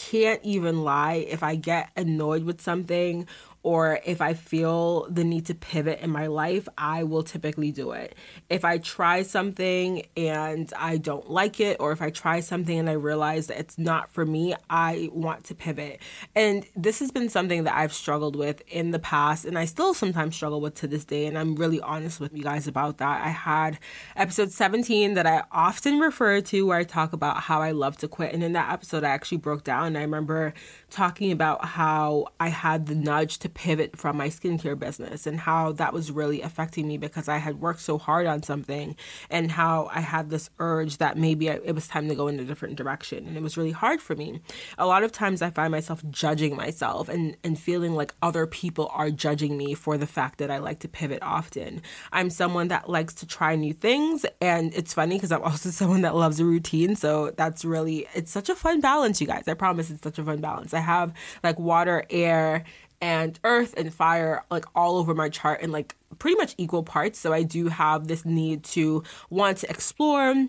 can't 0.00 0.40
even 0.42 0.82
lie 0.82 1.26
if 1.28 1.42
I 1.42 1.56
get 1.56 1.90
annoyed 1.96 2.44
with 2.44 2.60
something 2.60 3.26
or 3.62 4.00
if 4.06 4.20
I 4.22 4.34
feel 4.34 5.06
the 5.10 5.22
need 5.22 5.46
to 5.46 5.54
pivot 5.54 6.00
in 6.00 6.10
my 6.10 6.28
life, 6.28 6.66
I 6.78 7.04
will 7.04 7.22
typically 7.22 7.72
do 7.72 7.92
it. 7.92 8.14
If 8.48 8.64
I 8.64 8.78
try 8.78 9.22
something 9.22 10.06
and 10.16 10.72
I 10.78 10.96
don't 10.96 11.30
like 11.30 11.60
it, 11.60 11.76
or 11.78 11.92
if 11.92 12.00
I 12.00 12.08
try 12.08 12.40
something 12.40 12.78
and 12.78 12.88
I 12.88 12.94
realize 12.94 13.48
that 13.48 13.58
it's 13.58 13.76
not 13.78 14.10
for 14.10 14.24
me, 14.24 14.54
I 14.70 15.10
want 15.12 15.44
to 15.44 15.54
pivot. 15.54 16.00
And 16.34 16.64
this 16.74 17.00
has 17.00 17.10
been 17.10 17.28
something 17.28 17.64
that 17.64 17.76
I've 17.76 17.92
struggled 17.92 18.34
with 18.34 18.62
in 18.66 18.92
the 18.92 18.98
past, 18.98 19.44
and 19.44 19.58
I 19.58 19.66
still 19.66 19.92
sometimes 19.92 20.36
struggle 20.36 20.62
with 20.62 20.74
to 20.76 20.86
this 20.86 21.04
day. 21.04 21.26
And 21.26 21.38
I'm 21.38 21.54
really 21.54 21.80
honest 21.80 22.18
with 22.18 22.34
you 22.34 22.42
guys 22.42 22.66
about 22.66 22.96
that. 22.98 23.22
I 23.22 23.28
had 23.28 23.78
episode 24.16 24.52
17 24.52 25.14
that 25.14 25.26
I 25.26 25.42
often 25.52 25.98
refer 25.98 26.40
to 26.40 26.66
where 26.66 26.78
I 26.78 26.84
talk 26.84 27.12
about 27.12 27.42
how 27.42 27.60
I 27.60 27.72
love 27.72 27.98
to 27.98 28.08
quit. 28.08 28.32
And 28.32 28.42
in 28.42 28.54
that 28.54 28.72
episode, 28.72 29.04
I 29.04 29.10
actually 29.10 29.38
broke 29.38 29.64
down. 29.64 29.96
I 29.96 30.02
remember 30.02 30.54
talking 30.88 31.30
about 31.30 31.64
how 31.64 32.28
I 32.38 32.48
had 32.48 32.86
the 32.86 32.94
nudge 32.94 33.38
to 33.40 33.49
pivot 33.54 33.96
from 33.96 34.16
my 34.16 34.28
skincare 34.28 34.78
business 34.78 35.26
and 35.26 35.40
how 35.40 35.72
that 35.72 35.92
was 35.92 36.10
really 36.10 36.42
affecting 36.42 36.88
me 36.88 36.96
because 36.96 37.28
I 37.28 37.38
had 37.38 37.60
worked 37.60 37.80
so 37.80 37.98
hard 37.98 38.26
on 38.26 38.42
something 38.42 38.96
and 39.28 39.50
how 39.50 39.90
I 39.92 40.00
had 40.00 40.30
this 40.30 40.50
urge 40.58 40.98
that 40.98 41.18
maybe 41.18 41.48
it 41.48 41.74
was 41.74 41.88
time 41.88 42.08
to 42.08 42.14
go 42.14 42.28
in 42.28 42.40
a 42.40 42.44
different 42.44 42.76
direction. 42.76 43.26
And 43.26 43.36
it 43.36 43.42
was 43.42 43.56
really 43.56 43.70
hard 43.70 44.00
for 44.00 44.14
me. 44.16 44.40
A 44.78 44.86
lot 44.86 45.02
of 45.02 45.12
times 45.12 45.42
I 45.42 45.50
find 45.50 45.70
myself 45.70 46.02
judging 46.10 46.56
myself 46.56 47.08
and, 47.08 47.36
and 47.44 47.58
feeling 47.58 47.94
like 47.94 48.14
other 48.22 48.46
people 48.46 48.90
are 48.92 49.10
judging 49.10 49.56
me 49.56 49.74
for 49.74 49.98
the 49.98 50.06
fact 50.06 50.38
that 50.38 50.50
I 50.50 50.58
like 50.58 50.80
to 50.80 50.88
pivot 50.88 51.22
often. 51.22 51.82
I'm 52.12 52.30
someone 52.30 52.68
that 52.68 52.88
likes 52.88 53.14
to 53.14 53.26
try 53.26 53.56
new 53.56 53.72
things. 53.72 54.24
And 54.40 54.74
it's 54.74 54.94
funny 54.94 55.16
because 55.16 55.32
I'm 55.32 55.42
also 55.50 55.70
someone 55.70 56.02
that 56.02 56.14
loves 56.14 56.40
a 56.40 56.44
routine. 56.44 56.96
So 56.96 57.30
that's 57.36 57.64
really, 57.64 58.06
it's 58.14 58.30
such 58.30 58.48
a 58.48 58.54
fun 58.54 58.80
balance, 58.80 59.20
you 59.20 59.26
guys. 59.26 59.48
I 59.48 59.54
promise 59.54 59.90
it's 59.90 60.02
such 60.02 60.18
a 60.18 60.24
fun 60.24 60.40
balance. 60.40 60.74
I 60.74 60.80
have 60.80 61.12
like 61.42 61.58
water, 61.58 62.04
air, 62.10 62.64
and 63.00 63.38
earth 63.44 63.74
and 63.76 63.92
fire 63.92 64.44
like 64.50 64.64
all 64.74 64.96
over 64.96 65.14
my 65.14 65.28
chart 65.28 65.60
in 65.62 65.72
like 65.72 65.96
pretty 66.18 66.36
much 66.36 66.54
equal 66.58 66.82
parts. 66.82 67.18
So 67.18 67.32
I 67.32 67.42
do 67.42 67.68
have 67.68 68.08
this 68.08 68.24
need 68.24 68.64
to 68.64 69.02
want 69.30 69.58
to 69.58 69.70
explore 69.70 70.46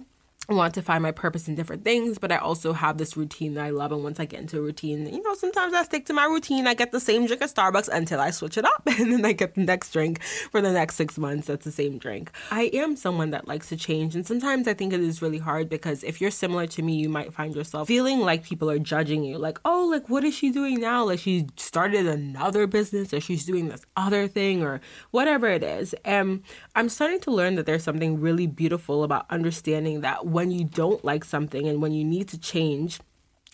want 0.49 0.73
to 0.73 0.81
find 0.81 1.03
my 1.03 1.11
purpose 1.11 1.47
in 1.47 1.55
different 1.55 1.83
things, 1.83 2.17
but 2.17 2.31
I 2.31 2.37
also 2.37 2.73
have 2.73 2.97
this 2.97 3.15
routine 3.15 3.53
that 3.53 3.65
I 3.65 3.69
love. 3.69 3.91
And 3.91 4.03
once 4.03 4.19
I 4.19 4.25
get 4.25 4.41
into 4.41 4.57
a 4.57 4.61
routine, 4.61 5.05
you 5.05 5.21
know, 5.21 5.35
sometimes 5.35 5.73
I 5.73 5.83
stick 5.83 6.05
to 6.07 6.13
my 6.13 6.25
routine. 6.25 6.67
I 6.67 6.73
get 6.73 6.91
the 6.91 6.99
same 6.99 7.25
drink 7.25 7.41
at 7.41 7.53
Starbucks 7.53 7.89
until 7.89 8.19
I 8.19 8.31
switch 8.31 8.57
it 8.57 8.65
up, 8.65 8.83
and 8.99 9.13
then 9.13 9.25
I 9.25 9.33
get 9.33 9.55
the 9.55 9.61
next 9.61 9.93
drink 9.93 10.23
for 10.23 10.61
the 10.61 10.71
next 10.71 10.95
six 10.95 11.17
months. 11.17 11.47
That's 11.47 11.65
the 11.65 11.71
same 11.71 11.97
drink. 11.97 12.31
I 12.49 12.63
am 12.73 12.95
someone 12.95 13.29
that 13.31 13.47
likes 13.47 13.69
to 13.69 13.77
change, 13.77 14.15
and 14.15 14.25
sometimes 14.25 14.67
I 14.67 14.73
think 14.73 14.93
it 14.93 14.99
is 14.99 15.21
really 15.21 15.37
hard 15.37 15.69
because 15.69 16.03
if 16.03 16.19
you're 16.19 16.31
similar 16.31 16.67
to 16.67 16.81
me, 16.81 16.95
you 16.95 17.09
might 17.09 17.33
find 17.33 17.55
yourself 17.55 17.87
feeling 17.87 18.19
like 18.19 18.43
people 18.43 18.69
are 18.69 18.79
judging 18.79 19.23
you, 19.23 19.37
like, 19.37 19.59
oh, 19.63 19.87
like 19.91 20.09
what 20.09 20.23
is 20.23 20.33
she 20.33 20.49
doing 20.49 20.79
now? 20.79 21.05
Like 21.05 21.19
she 21.19 21.47
started 21.57 22.07
another 22.07 22.67
business, 22.67 23.13
or 23.13 23.21
she's 23.21 23.45
doing 23.45 23.69
this 23.69 23.85
other 23.95 24.27
thing, 24.27 24.63
or 24.63 24.81
whatever 25.11 25.47
it 25.47 25.63
is. 25.63 25.93
And 26.03 26.43
I'm 26.75 26.89
starting 26.89 27.19
to 27.21 27.31
learn 27.31 27.55
that 27.55 27.65
there's 27.65 27.83
something 27.83 28.19
really 28.19 28.47
beautiful 28.47 29.03
about 29.03 29.25
understanding 29.29 30.01
that 30.01 30.25
when 30.31 30.51
you 30.51 30.63
don't 30.63 31.03
like 31.03 31.23
something 31.23 31.67
and 31.67 31.81
when 31.81 31.91
you 31.91 32.03
need 32.03 32.27
to 32.29 32.39
change, 32.39 32.99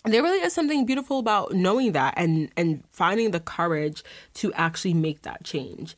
there 0.05 0.23
really 0.23 0.39
is 0.39 0.53
something 0.53 0.85
beautiful 0.85 1.19
about 1.19 1.53
knowing 1.53 1.91
that 1.93 2.13
and 2.17 2.51
and 2.55 2.83
finding 2.91 3.31
the 3.31 3.39
courage 3.39 4.03
to 4.35 4.53
actually 4.53 4.93
make 4.93 5.23
that 5.23 5.43
change. 5.43 5.97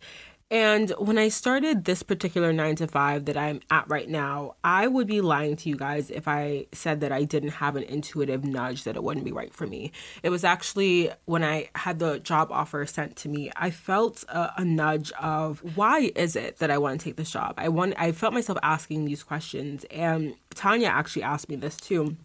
And 0.52 0.90
when 0.98 1.20
I 1.20 1.30
started 1.30 1.86
this 1.86 2.02
particular 2.02 2.52
nine 2.52 2.76
to 2.78 2.88
five 2.88 3.26
that 3.26 3.38
I'm 3.38 3.62
at 3.70 3.88
right 3.88 4.10
now, 4.10 4.56
I 4.64 4.88
would 4.88 5.06
be 5.06 5.22
lying 5.22 5.56
to 5.58 5.70
you 5.70 5.76
guys 5.76 6.10
if 6.10 6.28
I 6.28 6.66
said 6.72 7.02
that 7.02 7.12
I 7.12 7.24
didn't 7.24 7.50
have 7.50 7.76
an 7.76 7.84
intuitive 7.84 8.44
nudge 8.44 8.84
that 8.86 8.96
it 8.96 9.04
wouldn't 9.04 9.26
be 9.26 9.32
right 9.32 9.54
for 9.54 9.68
me. 9.68 9.92
It 10.24 10.30
was 10.30 10.44
actually 10.44 11.12
when 11.26 11.44
I 11.44 11.70
had 11.76 12.00
the 12.00 12.20
job 12.20 12.52
offer 12.52 12.84
sent 12.88 13.16
to 13.18 13.30
me, 13.30 13.52
I 13.56 13.70
felt 13.70 14.24
a, 14.28 14.54
a 14.58 14.66
nudge 14.66 15.12
of 15.20 15.60
why 15.76 16.12
is 16.16 16.36
it 16.36 16.58
that 16.58 16.72
I 16.72 16.80
want 16.80 17.00
to 17.00 17.04
take 17.04 17.18
this 17.18 17.30
job? 17.30 17.54
I 17.58 17.70
want 17.70 17.94
I 17.98 18.12
felt 18.12 18.34
myself 18.34 18.58
asking 18.64 19.06
these 19.06 19.22
questions 19.22 19.86
and 19.92 20.34
Tanya 20.56 20.88
actually 20.88 21.24
asked 21.24 21.50
me 21.50 21.58
this 21.58 21.78
too 21.78 22.18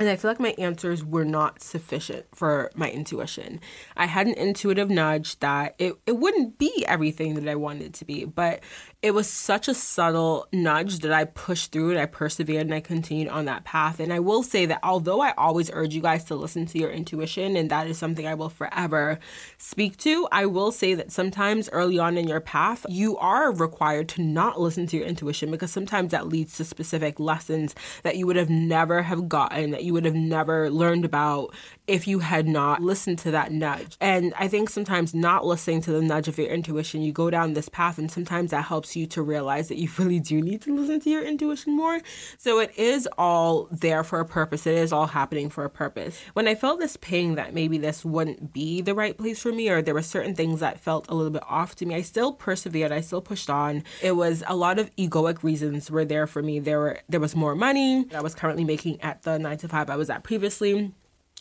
and 0.00 0.08
I 0.08 0.16
feel 0.16 0.30
like 0.30 0.40
my 0.40 0.54
answers 0.56 1.04
were 1.04 1.26
not 1.26 1.62
sufficient 1.62 2.24
for 2.34 2.70
my 2.74 2.90
intuition. 2.90 3.60
I 3.98 4.06
had 4.06 4.26
an 4.26 4.32
intuitive 4.32 4.88
nudge 4.88 5.38
that 5.40 5.74
it, 5.78 5.94
it 6.06 6.16
wouldn't 6.16 6.56
be 6.56 6.84
everything 6.88 7.34
that 7.34 7.46
I 7.46 7.54
wanted 7.54 7.92
to 7.94 8.06
be, 8.06 8.24
but 8.24 8.60
it 9.02 9.14
was 9.14 9.30
such 9.30 9.66
a 9.66 9.72
subtle 9.72 10.46
nudge 10.52 10.98
that 10.98 11.12
I 11.12 11.24
pushed 11.24 11.72
through 11.72 11.90
and 11.90 11.98
I 11.98 12.04
persevered 12.04 12.66
and 12.66 12.74
I 12.74 12.80
continued 12.80 13.28
on 13.28 13.46
that 13.46 13.64
path. 13.64 13.98
And 13.98 14.12
I 14.12 14.18
will 14.18 14.42
say 14.42 14.66
that 14.66 14.80
although 14.82 15.22
I 15.22 15.32
always 15.38 15.70
urge 15.72 15.94
you 15.94 16.02
guys 16.02 16.24
to 16.24 16.34
listen 16.34 16.66
to 16.66 16.78
your 16.78 16.90
intuition, 16.90 17.56
and 17.56 17.70
that 17.70 17.86
is 17.86 17.96
something 17.96 18.26
I 18.26 18.34
will 18.34 18.50
forever 18.50 19.18
speak 19.56 19.96
to, 19.98 20.28
I 20.30 20.44
will 20.44 20.70
say 20.70 20.92
that 20.94 21.12
sometimes 21.12 21.70
early 21.70 21.98
on 21.98 22.18
in 22.18 22.28
your 22.28 22.40
path, 22.40 22.84
you 22.90 23.16
are 23.16 23.50
required 23.52 24.10
to 24.10 24.22
not 24.22 24.60
listen 24.60 24.86
to 24.88 24.98
your 24.98 25.06
intuition 25.06 25.50
because 25.50 25.70
sometimes 25.70 26.10
that 26.10 26.28
leads 26.28 26.58
to 26.58 26.64
specific 26.66 27.18
lessons 27.18 27.74
that 28.02 28.18
you 28.18 28.26
would 28.26 28.36
have 28.36 28.50
never 28.50 29.02
have 29.02 29.30
gotten, 29.30 29.70
that 29.70 29.84
you 29.84 29.94
would 29.94 30.04
have 30.04 30.14
never 30.14 30.68
learned 30.68 31.06
about 31.06 31.54
if 31.90 32.06
you 32.06 32.20
had 32.20 32.46
not 32.46 32.80
listened 32.80 33.18
to 33.18 33.32
that 33.32 33.50
nudge. 33.50 33.96
And 34.00 34.32
I 34.38 34.46
think 34.46 34.70
sometimes 34.70 35.12
not 35.12 35.44
listening 35.44 35.80
to 35.82 35.92
the 35.92 36.00
nudge 36.00 36.28
of 36.28 36.38
your 36.38 36.46
intuition, 36.46 37.02
you 37.02 37.12
go 37.12 37.30
down 37.30 37.54
this 37.54 37.68
path, 37.68 37.98
and 37.98 38.08
sometimes 38.08 38.52
that 38.52 38.66
helps 38.66 38.94
you 38.94 39.06
to 39.08 39.22
realize 39.22 39.66
that 39.68 39.76
you 39.76 39.88
really 39.98 40.20
do 40.20 40.40
need 40.40 40.62
to 40.62 40.74
listen 40.74 41.00
to 41.00 41.10
your 41.10 41.24
intuition 41.24 41.76
more. 41.76 42.00
So 42.38 42.60
it 42.60 42.72
is 42.78 43.08
all 43.18 43.66
there 43.72 44.04
for 44.04 44.20
a 44.20 44.24
purpose, 44.24 44.68
it 44.68 44.76
is 44.76 44.92
all 44.92 45.08
happening 45.08 45.50
for 45.50 45.64
a 45.64 45.70
purpose. 45.70 46.20
When 46.34 46.46
I 46.46 46.54
felt 46.54 46.78
this 46.78 46.96
ping 46.96 47.34
that 47.34 47.54
maybe 47.54 47.76
this 47.76 48.04
wouldn't 48.04 48.52
be 48.52 48.80
the 48.80 48.94
right 48.94 49.18
place 49.18 49.42
for 49.42 49.50
me, 49.52 49.68
or 49.68 49.82
there 49.82 49.94
were 49.94 50.02
certain 50.02 50.36
things 50.36 50.60
that 50.60 50.78
felt 50.78 51.08
a 51.08 51.14
little 51.14 51.32
bit 51.32 51.42
off 51.48 51.74
to 51.76 51.86
me, 51.86 51.96
I 51.96 52.02
still 52.02 52.32
persevered, 52.32 52.92
I 52.92 53.00
still 53.00 53.20
pushed 53.20 53.50
on. 53.50 53.82
It 54.00 54.12
was 54.12 54.44
a 54.46 54.54
lot 54.54 54.78
of 54.78 54.94
egoic 54.94 55.42
reasons 55.42 55.90
were 55.90 56.04
there 56.04 56.28
for 56.28 56.40
me. 56.40 56.60
There 56.60 56.78
were 56.78 57.00
there 57.08 57.18
was 57.18 57.34
more 57.34 57.56
money 57.56 58.06
I 58.14 58.20
was 58.20 58.36
currently 58.36 58.62
making 58.62 59.00
at 59.02 59.22
the 59.22 59.40
nine 59.40 59.58
to 59.58 59.68
five 59.68 59.90
I 59.90 59.96
was 59.96 60.08
at 60.08 60.22
previously. 60.22 60.92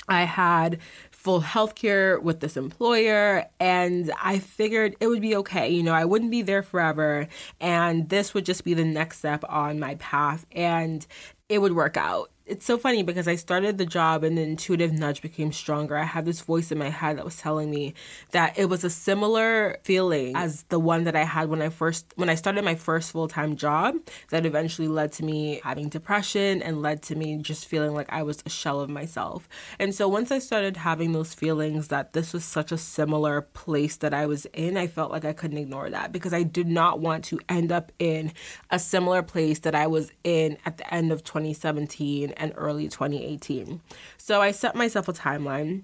I 0.10 0.24
had 0.24 0.80
full 1.12 1.42
health 1.42 1.76
care 1.76 2.20
with 2.20 2.40
this 2.40 2.58
employer, 2.58 3.46
and 3.60 4.12
I 4.22 4.40
figured 4.40 4.96
it 5.00 5.08
would 5.08 5.22
be 5.22 5.36
okay. 5.38 5.70
You 5.70 5.84
know, 5.84 5.94
I 5.94 6.06
wouldn't 6.06 6.32
be 6.32 6.42
there 6.42 6.64
forever, 6.64 7.28
and 7.60 8.10
this 8.10 8.34
would 8.34 8.46
just 8.46 8.64
be 8.64 8.74
the 8.74 8.86
next 8.86 9.20
step 9.20 9.44
on 9.48 9.80
my 9.80 9.96
path, 9.96 10.46
and 10.52 11.06
it 11.50 11.60
would 11.60 11.74
work 11.74 11.98
out 11.98 12.32
it's 12.50 12.66
so 12.66 12.80
funny 12.80 13.04
because 13.04 13.28
I 13.28 13.36
started 13.36 13.78
the 13.78 13.86
job 13.86 14.24
and 14.24 14.36
the 14.36 14.42
intuitive 14.42 14.92
nudge 14.92 15.22
became 15.22 15.52
stronger. 15.52 15.96
I 15.96 16.04
had 16.04 16.26
this 16.26 16.42
voice 16.42 16.72
in 16.72 16.80
my 16.80 16.90
head 16.90 17.18
that 17.18 17.26
was 17.26 17.38
telling 17.38 17.70
me 17.70 17.94
that 18.32 18.58
it 18.58 18.66
was 18.66 18.84
a 18.84 18.90
similar 18.90 19.78
feeling 19.84 20.36
as 20.36 20.64
the 20.64 20.80
one 20.80 21.04
that 21.04 21.16
I 21.16 21.26
had 21.26 21.50
when 21.50 21.62
I 21.62 21.70
first 21.70 22.12
when 22.16 22.28
I 22.28 22.34
started 22.34 22.66
my 22.66 22.74
first 22.74 23.12
full-time 23.12 23.56
job 23.56 23.98
that 24.32 24.48
eventually 24.48 24.88
led 24.88 25.12
to 25.14 25.24
me 25.24 25.62
having 25.64 25.90
depression 25.90 26.64
and 26.64 26.82
led 26.82 27.04
to 27.04 27.16
me 27.16 27.38
just 27.38 27.68
feeling 27.68 27.94
like 27.94 28.12
I 28.12 28.24
was 28.24 28.42
a 28.46 28.50
shell 28.50 28.80
of 28.80 28.90
myself. 28.90 29.48
And 29.78 29.94
so 29.94 30.08
once 30.08 30.32
I 30.32 30.40
started 30.40 30.78
having 30.78 31.12
those 31.12 31.36
feelings 31.36 31.90
that 31.90 32.14
this 32.14 32.34
was 32.34 32.44
such 32.44 32.72
a 32.72 32.78
similar 32.80 33.42
place 33.42 33.98
that 33.98 34.14
I 34.14 34.26
was 34.26 34.48
in, 34.54 34.76
I 34.76 34.88
felt 34.88 35.12
like 35.12 35.24
I 35.24 35.34
couldn't 35.34 35.60
ignore 35.60 35.92
that 35.92 36.12
because 36.12 36.34
I 36.34 36.42
did 36.42 36.68
not 36.68 37.00
want 37.00 37.26
to 37.26 37.40
end 37.48 37.72
up 37.72 37.92
in 38.00 38.34
a 38.72 38.80
similar 38.80 39.22
place 39.22 39.60
that 39.60 39.76
I 39.76 39.86
was 39.86 40.12
in 40.24 40.58
at 40.66 40.78
the 40.78 40.92
end 40.92 41.12
of 41.12 41.24
2017 41.24 42.34
and 42.40 42.54
early 42.56 42.88
2018. 42.88 43.82
So 44.18 44.42
I 44.42 44.52
set 44.52 44.76
myself 44.76 45.08
a 45.08 45.14
timeline 45.14 45.84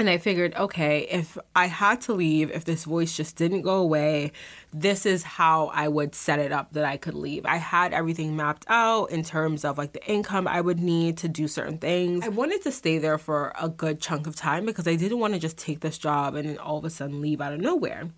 and 0.00 0.08
I 0.08 0.18
figured, 0.18 0.54
okay, 0.54 1.00
if 1.10 1.36
I 1.54 1.66
had 1.66 2.00
to 2.02 2.14
leave, 2.14 2.50
if 2.52 2.64
this 2.64 2.84
voice 2.84 3.14
just 3.14 3.36
didn't 3.36 3.62
go 3.62 3.78
away, 3.78 4.32
this 4.72 5.04
is 5.04 5.24
how 5.24 5.66
I 5.74 5.88
would 5.88 6.14
set 6.14 6.38
it 6.38 6.52
up 6.52 6.72
that 6.72 6.84
I 6.84 6.96
could 6.96 7.14
leave. 7.14 7.44
I 7.44 7.56
had 7.56 7.92
everything 7.92 8.36
mapped 8.36 8.64
out 8.68 9.10
in 9.10 9.24
terms 9.24 9.64
of 9.64 9.78
like 9.78 9.92
the 9.92 10.02
income 10.06 10.46
I 10.46 10.60
would 10.60 10.78
need 10.78 11.18
to 11.18 11.28
do 11.28 11.48
certain 11.48 11.76
things. 11.78 12.24
I 12.24 12.28
wanted 12.28 12.62
to 12.62 12.72
stay 12.72 12.98
there 12.98 13.18
for 13.18 13.52
a 13.60 13.68
good 13.68 14.00
chunk 14.00 14.26
of 14.28 14.36
time 14.36 14.64
because 14.64 14.86
I 14.86 14.94
didn't 14.94 15.18
want 15.18 15.34
to 15.34 15.40
just 15.40 15.58
take 15.58 15.80
this 15.80 15.98
job 15.98 16.34
and 16.34 16.48
then 16.48 16.58
all 16.58 16.78
of 16.78 16.84
a 16.84 16.90
sudden 16.90 17.20
leave 17.20 17.40
out 17.40 17.52
of 17.52 17.60
nowhere. 17.60 18.08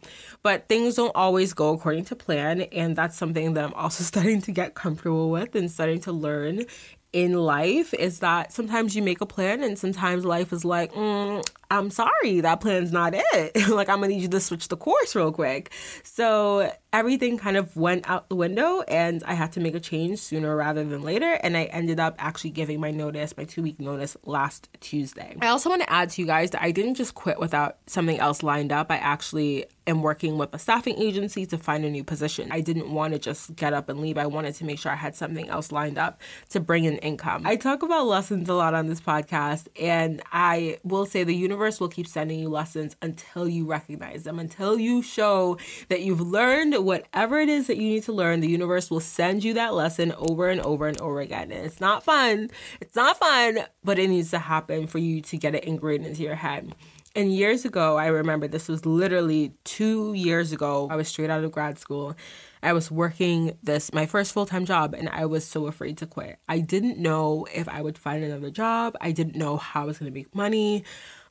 But 0.43 0.69
things 0.69 0.95
don't 0.95 1.17
always 1.17 1.55
go 1.55 1.71
according 1.71 2.05
to 2.07 2.17
plan, 2.17 2.61
and 2.61 2.95
that's 2.95 3.17
something 3.17 3.55
that 3.55 3.65
I'm 3.65 3.75
also 3.75 4.05
starting 4.13 4.43
to 4.43 4.53
get 4.53 4.75
comfortable 4.75 5.31
with 5.31 5.55
and 5.55 5.71
starting 5.71 6.01
to 6.03 6.13
learn 6.13 6.67
in 7.13 7.35
life 7.35 7.93
is 7.95 8.21
that 8.21 8.53
sometimes 8.53 8.97
you 8.97 9.03
make 9.03 9.21
a 9.21 9.27
plan 9.27 9.63
and 9.63 9.79
sometimes 9.79 10.25
life 10.25 10.53
is 10.53 10.65
like, 10.65 10.93
mm, 10.93 11.47
I'm 11.71 11.91
sorry, 11.91 12.41
that 12.41 12.61
plan's 12.61 12.93
not 12.93 13.15
it. 13.15 13.69
like, 13.69 13.89
I'm 13.89 13.97
gonna 13.97 14.09
need 14.09 14.23
you 14.23 14.29
to 14.29 14.41
switch 14.41 14.69
the 14.69 14.77
course 14.77 15.15
real 15.15 15.33
quick. 15.33 15.73
So, 16.03 16.73
everything 16.93 17.39
kind 17.39 17.57
of 17.57 17.77
went 17.77 18.09
out 18.09 18.29
the 18.29 18.37
window, 18.37 18.83
and 18.83 19.23
I 19.25 19.35
had 19.35 19.53
to 19.53 19.61
make 19.61 19.75
a 19.75 19.81
change 19.81 20.19
sooner 20.19 20.55
rather 20.55 20.85
than 20.85 21.03
later. 21.03 21.33
And 21.43 21.57
I 21.57 21.65
ended 21.65 21.99
up 21.99 22.15
actually 22.19 22.51
giving 22.51 22.81
my 22.81 22.91
notice, 22.91 23.37
my 23.37 23.45
two 23.45 23.63
week 23.63 23.81
notice, 23.81 24.17
last 24.25 24.69
Tuesday. 24.81 25.37
I 25.41 25.49
also 25.49 25.71
want 25.71 25.83
to 25.83 25.93
add 25.93 26.11
to 26.11 26.21
you 26.21 26.27
guys 26.27 26.51
that 26.51 26.63
I 26.63 26.71
didn't 26.71 26.95
just 26.95 27.15
quit 27.15 27.39
without 27.39 27.79
something 27.87 28.19
else 28.19 28.43
lined 28.43 28.73
up. 28.73 28.91
I 28.91 28.97
actually 28.97 29.67
am 29.87 30.03
working 30.03 30.39
with 30.39 30.55
a 30.55 30.59
staffing 30.59 30.97
agency 30.97 31.45
to 31.47 31.59
find 31.59 31.85
a 31.85 31.91
new 31.91 32.05
position. 32.05 32.53
I 32.53 32.61
didn't 32.61 32.93
want 32.93 33.15
to 33.15 33.19
just 33.19 33.57
get 33.57 33.73
up 33.73 33.89
and 33.89 34.01
leave. 34.01 34.17
I 34.17 34.27
wanted 34.27 34.55
to 34.57 34.65
make 34.65 34.79
sure 34.79 34.93
I 34.93 34.97
had 34.97 35.17
something 35.17 35.49
else 35.49 35.73
lined 35.73 35.99
up 35.99 36.21
to 36.51 36.61
bring 36.61 36.85
in 36.85 36.99
income. 36.99 37.43
I 37.45 37.57
talk 37.57 37.83
about 37.83 38.07
lessons 38.07 38.49
a 38.49 38.55
lot 38.55 38.75
on 38.75 38.87
this 38.87 39.01
podcast, 39.01 39.67
and 39.81 40.23
I 40.31 40.79
will 40.85 41.07
say 41.07 41.25
the 41.25 41.35
universe 41.35 41.81
will 41.81 41.89
keep 41.89 42.07
sending 42.07 42.39
you 42.39 42.49
lessons 42.49 42.97
until 43.03 43.49
you 43.49 43.67
recognize 43.67 44.23
them, 44.23 44.39
until 44.39 44.79
you 44.79 45.03
show 45.03 45.59
that 45.89 46.03
you've 46.03 46.21
learned 46.21 46.82
whatever 46.83 47.39
it 47.39 47.49
is 47.49 47.67
that 47.67 47.77
you 47.77 47.89
need 47.89 48.03
to 48.05 48.13
learn. 48.13 48.41
The 48.41 48.49
universe 48.49 48.91
will 48.91 49.01
send 49.01 49.45
you 49.45 49.55
that 49.55 49.75
lesson 49.75 50.13
over 50.19 50.49
and 50.49 50.61
over 50.61 50.87
and 50.87 51.01
over 51.01 51.21
again. 51.21 51.51
And 51.53 51.65
it's 51.65 51.81
not 51.81 52.05
fun. 52.05 52.51
It's 52.81 52.97
not 52.97 53.19
fun, 53.19 53.61
but 53.83 53.99
it 53.99 54.09
needs 54.09 54.31
to 54.31 54.39
happen 54.39 54.87
for 54.87 54.99
you 54.99 55.21
to 55.23 55.37
get 55.37 55.55
it 55.55 55.65
ingrained 55.65 56.07
into 56.07 56.23
your 56.23 56.35
head. 56.35 56.75
And 57.15 57.31
years 57.35 57.67
ago, 57.67 57.99
I 57.99 58.07
remember 58.07 58.49
this 58.49 58.69
was 58.69 58.87
literally 58.87 59.53
two 59.65 60.15
years 60.15 60.51
ago. 60.51 60.89
I 60.91 60.97
was 60.97 61.09
straight 61.09 61.29
out 61.29 61.45
of 61.45 61.53
grad 61.53 61.79
school. 61.79 62.17
I 62.63 62.73
was 62.73 62.91
working 62.91 63.59
this, 63.63 63.93
my 63.93 64.07
first 64.07 64.33
full 64.33 64.47
time 64.47 64.65
job, 64.65 64.95
and 64.95 65.11
I 65.11 65.27
was 65.27 65.45
so 65.45 65.67
afraid 65.67 65.99
to 65.99 66.07
quit. 66.07 66.39
I 66.49 66.61
didn't 66.61 66.99
know 66.99 67.47
if 67.53 67.69
I 67.69 67.83
would 67.83 67.99
find 67.99 68.25
another 68.25 68.51
job. 68.51 68.97
I 69.01 69.13
didn't 69.13 69.37
know 69.37 69.59
how 69.59 69.83
I 69.83 69.85
was 69.85 69.99
going 69.99 70.11
to 70.11 70.15
make 70.15 70.35
money. 70.35 70.85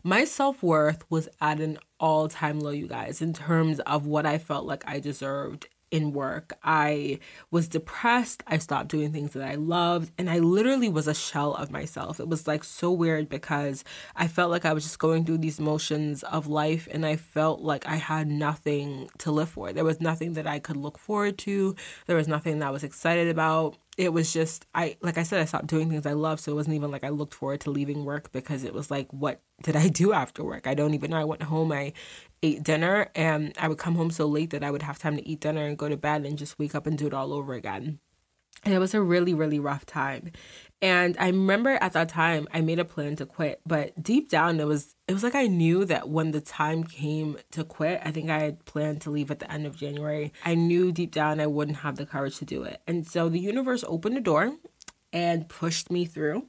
My 0.04 0.24
self 0.26 0.64
worth 0.64 1.04
was 1.10 1.30
at 1.40 1.60
an 1.60 1.78
all 2.00 2.28
time 2.28 2.60
low, 2.60 2.72
you 2.72 2.88
guys, 2.88 3.22
in 3.22 3.34
terms 3.34 3.80
of 3.82 4.08
what 4.08 4.26
I 4.26 4.40
felt 4.40 4.66
like 4.66 4.84
I 4.88 5.00
deserved 5.00 5.68
in 5.92 6.14
work. 6.14 6.54
I 6.64 7.20
was 7.52 7.68
depressed. 7.68 8.44
I 8.48 8.58
stopped 8.58 8.88
doing 8.88 9.12
things 9.12 9.34
that 9.34 9.44
I 9.44 9.56
loved. 9.56 10.12
And 10.18 10.30
I 10.30 10.40
literally 10.40 10.90
was 10.90 11.08
a 11.08 11.14
shell 11.14 11.54
of 11.54 11.70
myself. 11.70 12.20
It 12.20 12.30
was 12.30 12.48
like 12.48 12.64
so 12.64 12.92
weird 12.92 13.28
because 13.30 13.84
I 14.16 14.28
felt 14.28 14.50
like 14.50 14.66
I 14.66 14.74
was 14.74 14.84
just 14.84 15.00
going 15.00 15.26
through 15.26 15.40
these 15.40 15.60
motions 15.60 16.24
of 16.24 16.48
life 16.48 16.88
and 16.92 17.06
I 17.06 17.18
felt 17.18 17.60
like 17.60 17.86
I 17.86 17.98
had 17.98 18.28
nothing 18.28 19.10
to 19.20 19.32
live 19.32 19.50
for. 19.50 19.74
There 19.74 19.84
was 19.84 20.02
nothing 20.02 20.34
that 20.34 20.48
I 20.48 20.60
could 20.60 20.78
look 20.78 20.98
forward 20.98 21.38
to, 21.40 21.76
there 22.08 22.16
was 22.16 22.28
nothing 22.28 22.60
that 22.60 22.68
I 22.68 22.72
was 22.72 22.84
excited 22.84 23.28
about 23.28 23.78
it 23.98 24.14
was 24.14 24.32
just 24.32 24.66
I 24.74 24.98
like 25.02 25.18
I 25.18 25.24
said 25.24 25.42
I 25.42 25.46
stopped 25.46 25.68
doing 25.68 25.90
things 25.90 26.06
I 26.06 26.14
love 26.14 26.40
so 26.40 26.52
it 26.52 26.56
wasn't 26.56 26.76
even 26.76 26.92
like 26.92 27.04
I 27.04 27.10
looked 27.10 27.34
forward 27.34 27.62
to 27.62 27.72
leaving 27.72 28.06
work 28.06 28.32
because 28.32 28.64
it 28.64 28.74
was 28.74 28.90
like 28.90 29.12
what 29.12 29.42
did 29.64 29.76
I 29.76 29.88
do 30.02 30.14
after 30.14 30.44
work? 30.44 30.68
I 30.68 30.74
don't 30.74 30.94
even 30.94 31.12
know. 31.12 31.18
I 31.18 31.24
went 31.26 31.44
home 31.44 31.72
I 31.72 31.94
ate 32.42 32.64
dinner 32.64 33.10
and 33.16 33.54
I 33.60 33.68
would 33.68 33.78
come 33.78 33.96
home 33.96 34.12
so 34.12 34.26
late 34.26 34.50
that 34.52 34.64
I 34.64 34.72
would 34.72 34.82
have 34.84 34.98
time 34.98 35.18
to 35.18 35.28
eat 35.28 35.42
dinner 35.42 35.66
and 35.66 35.78
go 35.78 35.90
to 35.90 35.98
bed 35.98 36.26
and 36.26 36.38
just 36.38 36.58
wake 36.58 36.74
up 36.74 36.88
and 36.88 36.98
do 36.98 37.08
it 37.08 37.14
all 37.14 37.34
over 37.34 37.54
again 37.54 38.00
And 38.64 38.74
it 38.74 38.80
was 38.80 38.94
a 38.94 39.02
really, 39.02 39.34
really 39.34 39.60
rough 39.60 39.86
time. 39.86 40.32
And 40.84 41.16
I 41.20 41.28
remember 41.28 41.78
at 41.82 41.94
that 41.94 42.10
time 42.10 42.48
I 42.54 42.62
made 42.62 42.80
a 42.80 42.86
plan 42.86 43.16
to 43.18 43.26
quit, 43.26 43.62
but 43.66 44.02
deep 44.02 44.30
down 44.30 44.60
it 44.60 44.66
was 44.68 44.96
it 45.08 45.14
was 45.14 45.24
like 45.24 45.36
I 45.36 45.48
knew 45.48 45.86
that 45.86 46.10
when 46.10 46.32
the 46.32 46.42
time 46.42 46.84
came 46.84 47.38
to 47.52 47.64
quit, 47.64 48.02
I 48.04 48.12
think 48.12 48.30
I 48.30 48.40
had 48.40 48.66
planned 48.66 49.02
to 49.02 49.12
leave 49.12 49.30
at 49.30 49.40
the 49.40 49.52
end 49.52 49.68
of 49.68 49.78
January. 49.78 50.34
I 50.44 50.56
knew 50.56 50.92
deep 50.92 51.12
down 51.12 51.40
I 51.40 51.48
wouldn't 51.48 51.78
have 51.78 51.98
the 51.98 52.06
courage 52.06 52.38
to 52.38 52.46
do 52.46 52.64
it. 52.64 52.82
And 52.88 53.08
so 53.08 53.30
the 53.30 53.40
universe 53.40 53.84
opened 53.88 54.18
a 54.18 54.22
door 54.22 54.56
and 55.14 55.48
pushed 55.48 55.92
me 55.92 56.06
through 56.06 56.48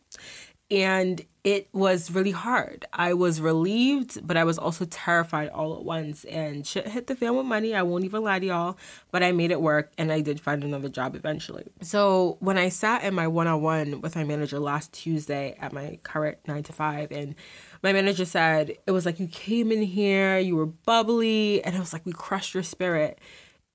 and 0.71 1.21
it 1.45 1.69
was 1.73 2.13
really 2.13 2.31
hard. 2.31 2.87
I 2.93 3.15
was 3.15 3.41
relieved, 3.41 4.25
but 4.25 4.37
I 4.37 4.45
was 4.45 4.59
also 4.59 4.85
terrified 4.85 5.49
all 5.49 5.75
at 5.75 5.83
once. 5.83 6.23
And 6.25 6.65
shit 6.65 6.87
hit 6.87 7.09
the 7.09 7.17
fan 7.17 7.37
with 7.37 7.47
money. 7.47 7.75
I 7.75 7.83
won't 7.83 8.05
even 8.05 8.23
lie 8.23 8.39
to 8.39 8.47
y'all, 8.47 8.79
but 9.11 9.25
I 9.25 9.33
made 9.33 9.51
it 9.51 9.61
work 9.61 9.91
and 9.99 10.13
I 10.13 10.21
did 10.21 10.41
find 10.41 10.63
another 10.63 10.89
job 10.89 11.17
eventually. 11.17 11.65
So 11.81 12.37
when 12.39 12.59
I 12.59 12.69
sat 12.69 13.03
in 13.03 13.15
my 13.15 13.27
one 13.27 13.49
on 13.49 13.61
one 13.61 14.01
with 14.01 14.15
my 14.15 14.23
manager 14.23 14.61
last 14.61 14.93
Tuesday 14.93 15.57
at 15.59 15.73
my 15.73 15.99
current 16.05 16.39
nine 16.47 16.63
to 16.63 16.73
five, 16.73 17.11
and 17.11 17.35
my 17.83 17.93
manager 17.93 18.25
said, 18.25 18.77
it 18.87 18.93
was 18.93 19.05
like 19.05 19.19
you 19.19 19.27
came 19.27 19.73
in 19.73 19.83
here, 19.83 20.39
you 20.39 20.55
were 20.55 20.67
bubbly, 20.67 21.63
and 21.65 21.75
it 21.75 21.81
was 21.81 21.93
like 21.93 22.07
we 22.07 22.13
crushed 22.13 22.55
your 22.55 22.63
spirit 22.63 23.19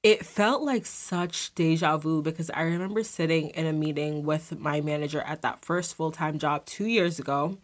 it 0.07 0.25
felt 0.25 0.61
like 0.61 0.85
such 0.85 1.53
deja 1.53 1.97
vu 1.97 2.21
because 2.21 2.49
I 2.51 2.61
remember 2.61 3.03
sitting 3.03 3.49
in 3.49 3.65
a 3.65 3.73
meeting 3.73 4.23
with 4.23 4.57
my 4.57 4.79
manager 4.79 5.19
at 5.19 5.41
that 5.41 5.65
first 5.65 5.95
full 5.95 6.11
time 6.11 6.39
job 6.39 6.65
two 6.65 6.85
years 6.85 7.19
ago 7.19 7.57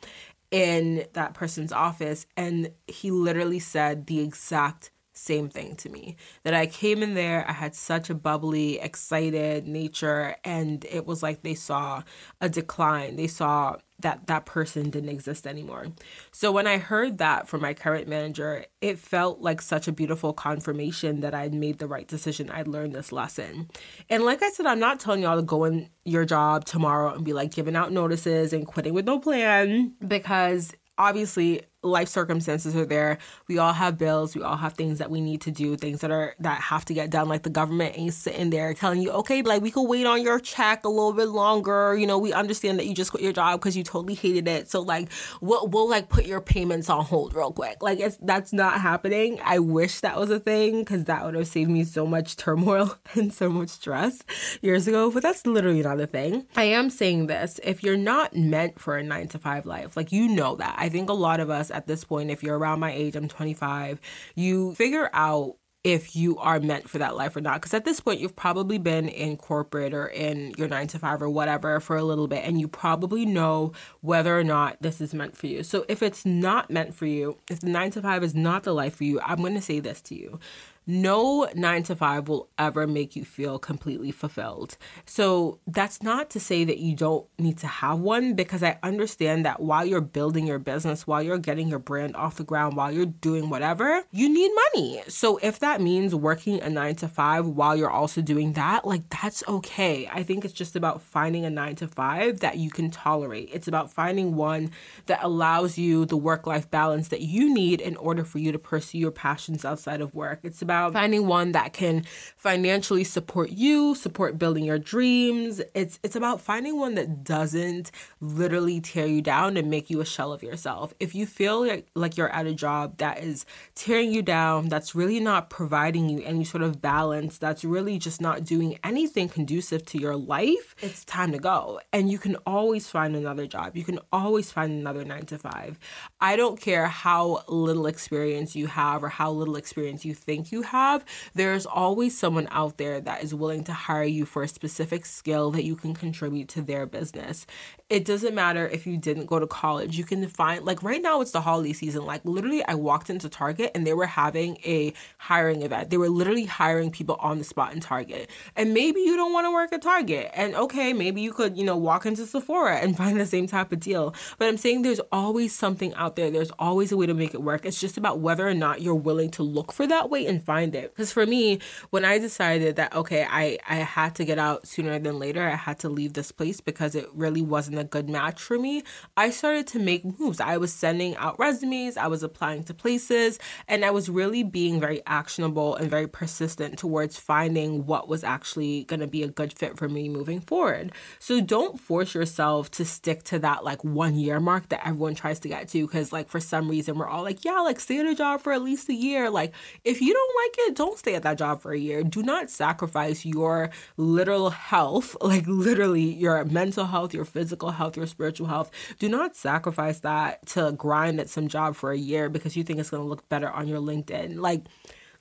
in 0.51 1.05
that 1.13 1.35
person's 1.35 1.71
office, 1.71 2.25
and 2.35 2.71
he 2.85 3.11
literally 3.11 3.59
said 3.59 4.07
the 4.07 4.19
exact 4.19 4.91
same 5.13 5.47
thing 5.47 5.77
to 5.77 5.89
me 5.89 6.17
that 6.43 6.53
I 6.53 6.65
came 6.65 7.01
in 7.01 7.13
there, 7.13 7.45
I 7.47 7.53
had 7.53 7.75
such 7.75 8.09
a 8.09 8.13
bubbly, 8.13 8.77
excited 8.77 9.65
nature, 9.65 10.35
and 10.43 10.83
it 10.83 11.05
was 11.05 11.23
like 11.23 11.43
they 11.43 11.55
saw 11.55 12.03
a 12.41 12.49
decline. 12.49 13.15
They 13.15 13.27
saw 13.27 13.77
that 14.03 14.27
that 14.27 14.45
person 14.45 14.89
didn't 14.89 15.09
exist 15.09 15.45
anymore. 15.47 15.87
So 16.31 16.51
when 16.51 16.67
I 16.67 16.77
heard 16.77 17.17
that 17.17 17.47
from 17.47 17.61
my 17.61 17.73
current 17.73 18.07
manager, 18.07 18.65
it 18.81 18.99
felt 18.99 19.41
like 19.41 19.61
such 19.61 19.87
a 19.87 19.91
beautiful 19.91 20.31
confirmation 20.31 21.21
that 21.21 21.33
I'd 21.33 21.53
made 21.53 21.79
the 21.79 21.87
right 21.87 22.07
decision. 22.07 22.49
I'd 22.49 22.67
learned 22.67 22.93
this 22.93 23.11
lesson. 23.11 23.69
And 24.09 24.23
like 24.23 24.43
I 24.43 24.49
said, 24.51 24.65
I'm 24.65 24.79
not 24.79 24.99
telling 24.99 25.23
y'all 25.23 25.37
to 25.37 25.41
go 25.41 25.63
in 25.63 25.89
your 26.05 26.25
job 26.25 26.65
tomorrow 26.65 27.13
and 27.13 27.25
be 27.25 27.33
like 27.33 27.53
giving 27.53 27.75
out 27.75 27.91
notices 27.91 28.53
and 28.53 28.67
quitting 28.67 28.93
with 28.93 29.05
no 29.05 29.19
plan 29.19 29.93
because 30.05 30.73
obviously 30.97 31.63
life 31.83 32.07
circumstances 32.07 32.75
are 32.75 32.85
there. 32.85 33.17
We 33.47 33.57
all 33.57 33.73
have 33.73 33.97
bills. 33.97 34.35
We 34.35 34.41
all 34.41 34.57
have 34.57 34.73
things 34.73 34.99
that 34.99 35.11
we 35.11 35.21
need 35.21 35.41
to 35.41 35.51
do, 35.51 35.75
things 35.75 36.01
that 36.01 36.11
are 36.11 36.35
that 36.39 36.61
have 36.61 36.85
to 36.85 36.93
get 36.93 37.09
done. 37.09 37.27
Like 37.27 37.43
the 37.43 37.49
government 37.49 37.97
ain't 37.97 38.13
sitting 38.13 38.49
there 38.49 38.73
telling 38.73 39.01
you, 39.01 39.11
okay, 39.11 39.41
like 39.41 39.61
we 39.61 39.71
could 39.71 39.87
wait 39.87 40.05
on 40.05 40.21
your 40.21 40.39
check 40.39 40.85
a 40.85 40.89
little 40.89 41.13
bit 41.13 41.29
longer. 41.29 41.95
You 41.95 42.07
know, 42.07 42.17
we 42.17 42.33
understand 42.33 42.79
that 42.79 42.85
you 42.85 42.93
just 42.93 43.11
quit 43.11 43.23
your 43.23 43.33
job 43.33 43.59
because 43.59 43.75
you 43.75 43.83
totally 43.83 44.15
hated 44.15 44.47
it. 44.47 44.69
So 44.69 44.81
like 44.81 45.09
we'll 45.41 45.67
we'll 45.67 45.89
like 45.89 46.09
put 46.09 46.25
your 46.25 46.41
payments 46.41 46.89
on 46.89 47.03
hold 47.03 47.35
real 47.35 47.51
quick. 47.51 47.81
Like 47.81 47.99
it's 47.99 48.17
that's 48.21 48.53
not 48.53 48.79
happening. 48.79 49.39
I 49.43 49.59
wish 49.59 49.99
that 50.01 50.17
was 50.19 50.29
a 50.29 50.39
thing 50.39 50.79
because 50.79 51.05
that 51.05 51.25
would 51.25 51.35
have 51.35 51.47
saved 51.47 51.69
me 51.69 51.83
so 51.83 52.05
much 52.05 52.35
turmoil 52.43 52.97
and 53.13 53.33
so 53.33 53.49
much 53.49 53.69
stress 53.69 54.23
years 54.61 54.87
ago. 54.87 55.11
But 55.11 55.23
that's 55.23 55.45
literally 55.45 55.81
not 55.81 55.99
a 55.99 56.07
thing. 56.07 56.45
I 56.55 56.63
am 56.63 56.89
saying 56.89 57.27
this 57.27 57.59
if 57.63 57.83
you're 57.83 57.97
not 57.97 58.35
meant 58.35 58.79
for 58.79 58.97
a 58.97 59.03
nine 59.03 59.27
to 59.29 59.39
five 59.39 59.65
life, 59.65 59.97
like 59.97 60.11
you 60.11 60.27
know 60.27 60.55
that. 60.55 60.75
I 60.77 60.89
think 60.89 61.09
a 61.09 61.13
lot 61.13 61.39
of 61.39 61.49
us 61.49 61.71
at 61.73 61.87
this 61.87 62.03
point, 62.03 62.31
if 62.31 62.43
you're 62.43 62.57
around 62.57 62.79
my 62.79 62.91
age, 62.91 63.15
I'm 63.15 63.27
25, 63.27 63.99
you 64.35 64.73
figure 64.75 65.09
out 65.13 65.57
if 65.83 66.15
you 66.15 66.37
are 66.37 66.59
meant 66.61 66.89
for 66.89 66.97
that 66.99 67.15
life 67.15 67.35
or 67.35 67.41
not. 67.41 67.55
Because 67.55 67.73
at 67.73 67.83
this 67.83 67.99
point, 67.99 68.21
you've 68.21 68.35
probably 68.35 68.77
been 68.77 69.09
in 69.09 69.35
corporate 69.35 69.93
or 69.93 70.07
in 70.07 70.53
your 70.57 70.69
nine 70.69 70.87
to 70.87 70.99
five 70.99 71.21
or 71.21 71.29
whatever 71.29 71.79
for 71.79 71.97
a 71.97 72.03
little 72.03 72.27
bit, 72.27 72.45
and 72.45 72.59
you 72.59 72.67
probably 72.67 73.25
know 73.25 73.73
whether 74.01 74.37
or 74.37 74.43
not 74.43 74.77
this 74.81 75.01
is 75.01 75.13
meant 75.13 75.35
for 75.35 75.47
you. 75.47 75.63
So 75.63 75.85
if 75.89 76.01
it's 76.01 76.25
not 76.25 76.69
meant 76.69 76.95
for 76.95 77.05
you, 77.05 77.37
if 77.49 77.59
the 77.59 77.69
nine 77.69 77.91
to 77.91 78.01
five 78.01 78.23
is 78.23 78.33
not 78.33 78.63
the 78.63 78.73
life 78.73 78.95
for 78.95 79.03
you, 79.03 79.19
I'm 79.21 79.39
going 79.39 79.55
to 79.55 79.61
say 79.61 79.79
this 79.79 80.01
to 80.03 80.15
you 80.15 80.39
no 80.85 81.47
nine 81.55 81.83
to 81.83 81.95
five 81.95 82.27
will 82.27 82.49
ever 82.57 82.87
make 82.87 83.15
you 83.15 83.23
feel 83.23 83.59
completely 83.59 84.11
fulfilled. 84.11 84.77
So 85.05 85.59
that's 85.67 86.03
not 86.03 86.29
to 86.31 86.39
say 86.39 86.63
that 86.65 86.79
you 86.79 86.95
don't 86.95 87.25
need 87.39 87.57
to 87.59 87.67
have 87.67 87.99
one 87.99 88.33
because 88.33 88.63
I 88.63 88.79
understand 88.83 89.45
that 89.45 89.61
while 89.61 89.85
you're 89.85 90.01
building 90.01 90.45
your 90.45 90.59
business, 90.59 91.07
while 91.07 91.21
you're 91.21 91.37
getting 91.37 91.67
your 91.67 91.79
brand 91.79 92.15
off 92.15 92.35
the 92.35 92.43
ground, 92.43 92.75
while 92.75 92.91
you're 92.91 93.05
doing 93.05 93.49
whatever, 93.49 94.03
you 94.11 94.27
need 94.29 94.51
money. 94.73 95.03
So 95.07 95.37
if 95.37 95.59
that 95.59 95.81
means 95.81 96.13
working 96.13 96.61
a 96.61 96.69
nine 96.69 96.95
to 96.95 97.07
five 97.07 97.47
while 97.47 97.75
you're 97.75 97.89
also 97.89 98.21
doing 98.21 98.53
that, 98.53 98.85
like 98.85 99.07
that's 99.09 99.43
okay. 99.47 100.09
I 100.11 100.23
think 100.23 100.43
it's 100.43 100.53
just 100.53 100.75
about 100.75 101.01
finding 101.01 101.45
a 101.45 101.49
nine 101.49 101.75
to 101.75 101.87
five 101.87 102.39
that 102.39 102.57
you 102.57 102.69
can 102.69 102.91
tolerate. 102.91 103.49
It's 103.53 103.67
about 103.67 103.91
finding 103.91 104.35
one 104.35 104.71
that 105.05 105.19
allows 105.21 105.77
you 105.77 106.05
the 106.05 106.17
work 106.17 106.45
life 106.45 106.69
balance 106.69 107.07
that 107.09 107.21
you 107.21 107.53
need 107.53 107.79
in 107.79 107.95
order 107.97 108.23
for 108.23 108.39
you 108.39 108.51
to 108.51 108.59
pursue 108.59 108.97
your 108.97 109.11
passions 109.11 109.63
outside 109.63 110.01
of 110.01 110.13
work. 110.13 110.39
It's 110.43 110.61
about 110.61 110.72
about 110.73 110.93
finding 110.93 111.27
one 111.27 111.51
that 111.53 111.73
can 111.73 112.03
financially 112.35 113.03
support 113.03 113.51
you, 113.51 113.95
support 113.95 114.37
building 114.37 114.63
your 114.63 114.79
dreams. 114.79 115.61
It's 115.73 115.99
it's 116.03 116.15
about 116.15 116.41
finding 116.41 116.77
one 116.77 116.95
that 116.95 117.23
doesn't 117.23 117.91
literally 118.19 118.81
tear 118.81 119.05
you 119.05 119.21
down 119.21 119.55
and 119.55 119.69
make 119.69 119.89
you 119.89 120.01
a 120.01 120.05
shell 120.05 120.33
of 120.33 120.43
yourself. 120.43 120.93
If 120.99 121.13
you 121.15 121.25
feel 121.25 121.65
like, 121.65 121.87
like 121.95 122.17
you're 122.17 122.29
at 122.29 122.47
a 122.47 122.53
job 122.53 122.97
that 122.97 123.23
is 123.23 123.45
tearing 123.75 124.11
you 124.11 124.21
down, 124.21 124.69
that's 124.69 124.95
really 124.95 125.19
not 125.19 125.49
providing 125.49 126.09
you 126.09 126.21
any 126.23 126.43
sort 126.43 126.63
of 126.63 126.81
balance, 126.81 127.37
that's 127.37 127.63
really 127.63 127.99
just 127.99 128.19
not 128.19 128.43
doing 128.43 128.79
anything 128.83 129.29
conducive 129.29 129.85
to 129.85 129.97
your 129.97 130.15
life, 130.15 130.75
it's 130.81 131.05
time 131.05 131.31
to 131.31 131.37
go. 131.37 131.79
And 131.91 132.11
you 132.11 132.17
can 132.17 132.35
always 132.45 132.89
find 132.89 133.15
another 133.15 133.47
job. 133.47 133.77
You 133.77 133.83
can 133.83 133.99
always 134.11 134.51
find 134.51 134.71
another 134.71 135.05
9 135.05 135.25
to 135.27 135.37
5. 135.37 135.79
I 136.19 136.35
don't 136.35 136.59
care 136.59 136.87
how 136.87 137.43
little 137.47 137.85
experience 137.85 138.55
you 138.55 138.67
have 138.67 139.03
or 139.03 139.09
how 139.09 139.31
little 139.31 139.55
experience 139.55 140.03
you 140.05 140.13
think 140.13 140.51
you 140.51 140.62
have, 140.63 141.05
there's 141.33 141.65
always 141.65 142.17
someone 142.17 142.47
out 142.51 142.77
there 142.77 142.99
that 143.01 143.23
is 143.23 143.33
willing 143.33 143.63
to 143.65 143.73
hire 143.73 144.03
you 144.03 144.25
for 144.25 144.43
a 144.43 144.47
specific 144.47 145.05
skill 145.05 145.51
that 145.51 145.63
you 145.63 145.75
can 145.75 145.93
contribute 145.93 146.49
to 146.49 146.61
their 146.61 146.85
business. 146.85 147.45
It 147.89 148.05
doesn't 148.05 148.33
matter 148.33 148.67
if 148.67 148.87
you 148.87 148.97
didn't 148.97 149.27
go 149.27 149.39
to 149.39 149.45
college. 149.45 149.97
You 149.97 150.03
can 150.03 150.25
find, 150.27 150.65
like, 150.65 150.81
right 150.81 151.01
now 151.01 151.21
it's 151.21 151.31
the 151.31 151.41
holiday 151.41 151.73
season. 151.73 152.05
Like, 152.05 152.25
literally, 152.25 152.65
I 152.65 152.73
walked 152.73 153.09
into 153.09 153.29
Target 153.29 153.71
and 153.75 153.85
they 153.85 153.93
were 153.93 154.07
having 154.07 154.57
a 154.65 154.93
hiring 155.17 155.61
event. 155.61 155.89
They 155.89 155.97
were 155.97 156.09
literally 156.09 156.45
hiring 156.45 156.91
people 156.91 157.17
on 157.19 157.37
the 157.37 157.43
spot 157.43 157.73
in 157.73 157.79
Target. 157.79 158.29
And 158.55 158.73
maybe 158.73 159.01
you 159.01 159.15
don't 159.15 159.33
want 159.33 159.45
to 159.45 159.51
work 159.51 159.73
at 159.73 159.81
Target. 159.81 160.31
And 160.33 160.55
okay, 160.55 160.93
maybe 160.93 161.21
you 161.21 161.33
could, 161.33 161.57
you 161.57 161.63
know, 161.63 161.77
walk 161.77 162.05
into 162.05 162.25
Sephora 162.25 162.77
and 162.77 162.97
find 163.03 163.19
the 163.19 163.25
same 163.25 163.47
type 163.47 163.71
of 163.71 163.79
deal. 163.79 164.15
But 164.37 164.47
I'm 164.47 164.57
saying 164.57 164.81
there's 164.81 165.01
always 165.11 165.53
something 165.53 165.93
out 165.95 166.15
there. 166.15 166.31
There's 166.31 166.51
always 166.57 166.91
a 166.91 166.97
way 166.97 167.05
to 167.05 167.13
make 167.13 167.33
it 167.33 167.43
work. 167.43 167.65
It's 167.65 167.79
just 167.79 167.97
about 167.97 168.19
whether 168.19 168.47
or 168.47 168.53
not 168.53 168.81
you're 168.81 168.95
willing 168.95 169.29
to 169.31 169.43
look 169.43 169.71
for 169.71 169.85
that 169.87 170.09
way 170.09 170.25
and 170.25 170.43
find 170.43 170.52
find 170.53 170.75
it. 170.75 170.93
Because 170.93 171.11
for 171.11 171.25
me, 171.25 171.59
when 171.89 172.05
I 172.05 172.19
decided 172.19 172.75
that, 172.75 172.93
okay, 172.93 173.25
I, 173.27 173.57
I 173.67 173.77
had 173.77 174.13
to 174.15 174.23
get 174.23 174.37
out 174.37 174.67
sooner 174.67 174.99
than 174.99 175.17
later, 175.17 175.41
I 175.41 175.55
had 175.55 175.79
to 175.79 175.89
leave 175.89 176.13
this 176.13 176.31
place 176.31 176.61
because 176.61 176.93
it 176.93 177.07
really 177.13 177.41
wasn't 177.41 177.79
a 177.79 177.83
good 177.83 178.07
match 178.07 178.39
for 178.39 178.59
me, 178.59 178.83
I 179.17 179.31
started 179.31 179.65
to 179.67 179.79
make 179.79 180.03
moves. 180.19 180.39
I 180.39 180.57
was 180.57 180.71
sending 180.71 181.15
out 181.17 181.39
resumes, 181.39 181.97
I 181.97 182.05
was 182.05 182.21
applying 182.21 182.63
to 182.65 182.73
places, 182.73 183.39
and 183.67 183.83
I 183.83 183.89
was 183.89 184.09
really 184.09 184.43
being 184.43 184.79
very 184.79 185.01
actionable 185.07 185.75
and 185.75 185.89
very 185.89 186.07
persistent 186.07 186.77
towards 186.77 187.17
finding 187.17 187.87
what 187.87 188.07
was 188.07 188.23
actually 188.23 188.83
going 188.83 188.99
to 188.99 189.07
be 189.07 189.23
a 189.23 189.27
good 189.27 189.53
fit 189.53 189.77
for 189.79 189.89
me 189.89 190.07
moving 190.07 190.39
forward. 190.39 190.91
So 191.17 191.41
don't 191.41 191.79
force 191.79 192.13
yourself 192.13 192.69
to 192.77 192.85
stick 192.85 193.23
to 193.23 193.39
that 193.39 193.63
like 193.63 193.83
one 193.83 194.15
year 194.15 194.39
mark 194.39 194.69
that 194.69 194.85
everyone 194.87 195.15
tries 195.15 195.39
to 195.39 195.47
get 195.47 195.67
to 195.69 195.87
because 195.87 196.13
like 196.13 196.29
for 196.29 196.39
some 196.39 196.69
reason 196.69 196.99
we're 196.99 197.07
all 197.07 197.23
like, 197.23 197.43
yeah, 197.43 197.59
like 197.61 197.79
stay 197.79 197.99
at 197.99 198.05
a 198.05 198.13
job 198.13 198.41
for 198.41 198.53
at 198.53 198.61
least 198.61 198.89
a 198.89 198.93
year. 198.93 199.31
Like 199.31 199.51
if 199.83 199.99
you 199.99 200.13
don't 200.13 200.33
like 200.42 200.42
it, 200.57 200.75
don't 200.75 200.97
stay 200.97 201.15
at 201.15 201.23
that 201.23 201.37
job 201.37 201.61
for 201.61 201.71
a 201.71 201.77
year. 201.77 202.03
Do 202.03 202.23
not 202.23 202.49
sacrifice 202.49 203.25
your 203.25 203.69
literal 203.97 204.49
health, 204.49 205.15
like 205.21 205.45
literally 205.47 206.13
your 206.13 206.43
mental 206.45 206.85
health, 206.85 207.13
your 207.13 207.25
physical 207.25 207.71
health, 207.71 207.97
your 207.97 208.07
spiritual 208.07 208.47
health. 208.47 208.71
Do 208.99 209.09
not 209.09 209.35
sacrifice 209.35 209.99
that 210.01 210.45
to 210.47 210.71
grind 210.73 211.19
at 211.19 211.29
some 211.29 211.47
job 211.47 211.75
for 211.75 211.91
a 211.91 211.97
year 211.97 212.29
because 212.29 212.55
you 212.55 212.63
think 212.63 212.79
it's 212.79 212.89
going 212.89 213.03
to 213.03 213.09
look 213.09 213.27
better 213.29 213.49
on 213.49 213.67
your 213.67 213.79
LinkedIn. 213.79 214.39
Like, 214.39 214.65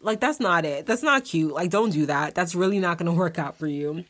like 0.00 0.20
that's 0.20 0.40
not 0.40 0.64
it. 0.64 0.86
That's 0.86 1.02
not 1.02 1.24
cute. 1.24 1.52
Like, 1.52 1.70
don't 1.70 1.90
do 1.90 2.06
that. 2.06 2.34
That's 2.34 2.54
really 2.54 2.78
not 2.78 2.98
going 2.98 3.06
to 3.12 3.16
work 3.16 3.38
out 3.38 3.56
for 3.56 3.66
you. 3.66 4.04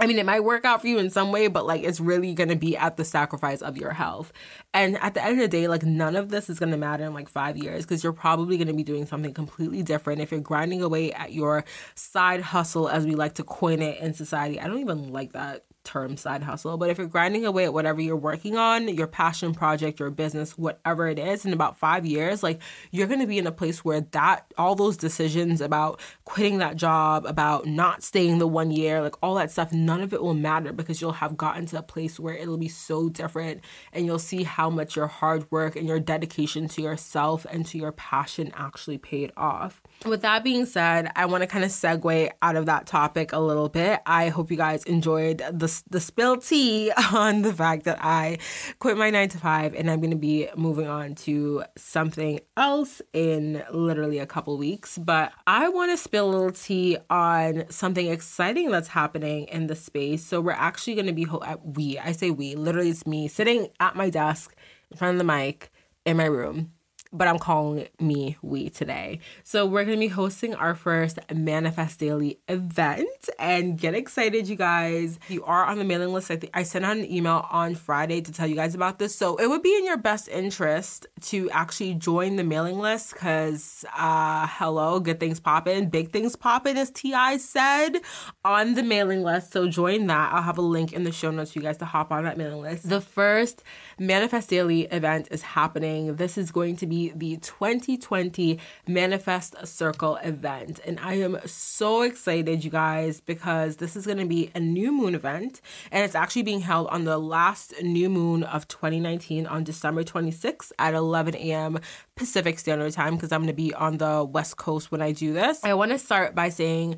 I 0.00 0.06
mean, 0.06 0.18
it 0.18 0.24
might 0.24 0.40
work 0.40 0.64
out 0.64 0.80
for 0.80 0.86
you 0.86 0.98
in 0.98 1.10
some 1.10 1.30
way, 1.30 1.48
but 1.48 1.66
like 1.66 1.82
it's 1.82 2.00
really 2.00 2.32
gonna 2.34 2.56
be 2.56 2.76
at 2.76 2.96
the 2.96 3.04
sacrifice 3.04 3.60
of 3.60 3.76
your 3.76 3.92
health. 3.92 4.32
And 4.72 4.96
at 4.98 5.12
the 5.12 5.22
end 5.22 5.34
of 5.34 5.38
the 5.38 5.48
day, 5.48 5.68
like 5.68 5.82
none 5.82 6.16
of 6.16 6.30
this 6.30 6.48
is 6.48 6.58
gonna 6.58 6.78
matter 6.78 7.04
in 7.04 7.12
like 7.12 7.28
five 7.28 7.58
years 7.58 7.84
because 7.84 8.02
you're 8.02 8.14
probably 8.14 8.56
gonna 8.56 8.72
be 8.72 8.82
doing 8.82 9.04
something 9.04 9.34
completely 9.34 9.82
different. 9.82 10.22
If 10.22 10.30
you're 10.30 10.40
grinding 10.40 10.82
away 10.82 11.12
at 11.12 11.32
your 11.32 11.64
side 11.94 12.40
hustle, 12.40 12.88
as 12.88 13.04
we 13.04 13.14
like 13.14 13.34
to 13.34 13.44
coin 13.44 13.82
it 13.82 14.00
in 14.00 14.14
society, 14.14 14.58
I 14.58 14.66
don't 14.66 14.78
even 14.78 15.12
like 15.12 15.32
that 15.32 15.64
term 15.90 16.16
side 16.16 16.44
hustle. 16.44 16.76
But 16.76 16.90
if 16.90 16.98
you're 16.98 17.08
grinding 17.08 17.44
away 17.44 17.64
at 17.64 17.74
whatever 17.74 18.00
you're 18.00 18.14
working 18.14 18.56
on, 18.56 18.86
your 18.88 19.08
passion 19.08 19.52
project, 19.52 19.98
your 19.98 20.10
business, 20.10 20.56
whatever 20.56 21.08
it 21.08 21.18
is, 21.18 21.44
in 21.44 21.52
about 21.52 21.76
five 21.76 22.06
years, 22.06 22.44
like 22.44 22.60
you're 22.92 23.08
going 23.08 23.20
to 23.20 23.26
be 23.26 23.38
in 23.38 23.46
a 23.46 23.52
place 23.52 23.84
where 23.84 24.02
that, 24.12 24.52
all 24.56 24.76
those 24.76 24.96
decisions 24.96 25.60
about 25.60 26.00
quitting 26.24 26.58
that 26.58 26.76
job, 26.76 27.26
about 27.26 27.66
not 27.66 28.04
staying 28.04 28.38
the 28.38 28.46
one 28.46 28.70
year, 28.70 29.02
like 29.02 29.16
all 29.20 29.34
that 29.34 29.50
stuff, 29.50 29.72
none 29.72 30.00
of 30.00 30.12
it 30.12 30.22
will 30.22 30.34
matter 30.34 30.72
because 30.72 31.00
you'll 31.00 31.12
have 31.12 31.36
gotten 31.36 31.66
to 31.66 31.78
a 31.78 31.82
place 31.82 32.20
where 32.20 32.34
it'll 32.34 32.56
be 32.56 32.68
so 32.68 33.08
different 33.08 33.60
and 33.92 34.06
you'll 34.06 34.18
see 34.20 34.44
how 34.44 34.70
much 34.70 34.94
your 34.94 35.08
hard 35.08 35.50
work 35.50 35.74
and 35.74 35.88
your 35.88 35.98
dedication 35.98 36.68
to 36.68 36.82
yourself 36.82 37.46
and 37.50 37.66
to 37.66 37.78
your 37.78 37.92
passion 37.92 38.52
actually 38.54 38.98
paid 38.98 39.32
off. 39.36 39.82
With 40.06 40.22
that 40.22 40.44
being 40.44 40.66
said, 40.66 41.10
I 41.16 41.26
want 41.26 41.42
to 41.42 41.48
kind 41.48 41.64
of 41.64 41.70
segue 41.70 42.30
out 42.42 42.54
of 42.54 42.66
that 42.66 42.86
topic 42.86 43.32
a 43.32 43.40
little 43.40 43.68
bit. 43.68 44.00
I 44.06 44.28
hope 44.28 44.52
you 44.52 44.56
guys 44.56 44.84
enjoyed 44.84 45.38
the, 45.38 45.79
the 45.88 46.00
spill 46.00 46.36
tea 46.36 46.92
on 47.12 47.42
the 47.42 47.52
fact 47.52 47.84
that 47.84 47.98
I 48.00 48.38
quit 48.78 48.96
my 48.96 49.10
nine 49.10 49.28
to 49.30 49.38
five 49.38 49.74
and 49.74 49.90
I'm 49.90 50.00
going 50.00 50.10
to 50.10 50.16
be 50.16 50.48
moving 50.56 50.86
on 50.86 51.14
to 51.16 51.64
something 51.76 52.40
else 52.56 53.00
in 53.12 53.62
literally 53.72 54.18
a 54.18 54.26
couple 54.26 54.56
weeks. 54.58 54.98
But 54.98 55.32
I 55.46 55.68
want 55.68 55.90
to 55.92 55.96
spill 55.96 56.28
a 56.28 56.30
little 56.30 56.52
tea 56.52 56.98
on 57.08 57.64
something 57.70 58.06
exciting 58.06 58.70
that's 58.70 58.88
happening 58.88 59.46
in 59.46 59.66
the 59.66 59.76
space. 59.76 60.24
So 60.24 60.40
we're 60.40 60.52
actually 60.52 60.94
going 60.94 61.06
to 61.06 61.12
be, 61.12 61.24
ho- 61.24 61.38
uh, 61.38 61.56
we, 61.62 61.98
I 61.98 62.12
say 62.12 62.30
we, 62.30 62.54
literally 62.54 62.90
it's 62.90 63.06
me 63.06 63.28
sitting 63.28 63.68
at 63.78 63.96
my 63.96 64.10
desk 64.10 64.54
in 64.90 64.96
front 64.96 65.14
of 65.14 65.18
the 65.18 65.24
mic 65.24 65.70
in 66.04 66.16
my 66.16 66.26
room 66.26 66.72
but 67.12 67.26
I'm 67.26 67.38
calling 67.38 67.88
me 67.98 68.36
we 68.40 68.70
today. 68.70 69.20
So 69.42 69.66
we're 69.66 69.84
gonna 69.84 69.96
be 69.96 70.08
hosting 70.08 70.54
our 70.54 70.74
first 70.74 71.18
Manifest 71.34 71.98
Daily 71.98 72.38
event 72.48 73.28
and 73.38 73.76
get 73.76 73.94
excited, 73.94 74.48
you 74.48 74.56
guys. 74.56 75.18
You 75.28 75.44
are 75.44 75.64
on 75.64 75.78
the 75.78 75.84
mailing 75.84 76.12
list, 76.12 76.30
I, 76.30 76.38
I 76.54 76.62
sent 76.62 76.84
out 76.84 76.96
an 76.96 77.10
email 77.10 77.46
on 77.50 77.74
Friday 77.74 78.20
to 78.20 78.32
tell 78.32 78.46
you 78.46 78.54
guys 78.54 78.74
about 78.74 78.98
this. 78.98 79.14
So 79.14 79.36
it 79.36 79.48
would 79.48 79.62
be 79.62 79.76
in 79.76 79.84
your 79.84 79.96
best 79.96 80.28
interest 80.28 81.06
to 81.22 81.50
actually 81.50 81.94
join 81.94 82.36
the 82.36 82.44
mailing 82.44 82.78
list 82.78 83.12
because 83.12 83.84
uh 83.96 84.46
hello, 84.48 85.00
good 85.00 85.18
things 85.18 85.40
popping, 85.40 85.88
big 85.88 86.12
things 86.12 86.36
popping, 86.36 86.76
as 86.76 86.90
T.I. 86.90 87.38
said 87.38 87.98
on 88.44 88.74
the 88.74 88.82
mailing 88.82 89.22
list. 89.22 89.52
So 89.52 89.68
join 89.68 90.06
that. 90.06 90.32
I'll 90.32 90.42
have 90.42 90.58
a 90.58 90.62
link 90.62 90.92
in 90.92 91.02
the 91.02 91.12
show 91.12 91.30
notes 91.30 91.52
for 91.52 91.58
you 91.58 91.64
guys 91.64 91.78
to 91.78 91.84
hop 91.84 92.12
on 92.12 92.24
that 92.24 92.38
mailing 92.38 92.62
list. 92.62 92.88
The 92.88 93.00
first 93.00 93.64
Manifest 93.98 94.48
Daily 94.48 94.82
event 94.82 95.28
is 95.30 95.42
happening. 95.42 96.16
This 96.16 96.38
is 96.38 96.52
going 96.52 96.76
to 96.76 96.86
be 96.86 96.99
the 97.08 97.38
2020 97.38 98.58
Manifest 98.86 99.66
Circle 99.66 100.16
event. 100.16 100.80
And 100.84 101.00
I 101.00 101.14
am 101.14 101.38
so 101.46 102.02
excited, 102.02 102.62
you 102.62 102.70
guys, 102.70 103.20
because 103.20 103.76
this 103.76 103.96
is 103.96 104.06
going 104.06 104.18
to 104.18 104.26
be 104.26 104.50
a 104.54 104.60
new 104.60 104.92
moon 104.92 105.14
event. 105.14 105.60
And 105.90 106.04
it's 106.04 106.14
actually 106.14 106.42
being 106.42 106.60
held 106.60 106.88
on 106.88 107.04
the 107.04 107.18
last 107.18 107.72
new 107.82 108.08
moon 108.10 108.44
of 108.44 108.68
2019 108.68 109.46
on 109.46 109.64
December 109.64 110.04
26th 110.04 110.72
at 110.78 110.94
11 110.94 111.34
a.m. 111.36 111.80
Pacific 112.14 112.58
Standard 112.58 112.92
Time, 112.92 113.16
because 113.16 113.32
I'm 113.32 113.40
going 113.40 113.48
to 113.48 113.54
be 113.54 113.72
on 113.72 113.98
the 113.98 114.22
West 114.22 114.56
Coast 114.58 114.92
when 114.92 115.00
I 115.00 115.12
do 115.12 115.32
this. 115.32 115.64
I 115.64 115.74
want 115.74 115.92
to 115.92 115.98
start 115.98 116.34
by 116.34 116.50
saying, 116.50 116.96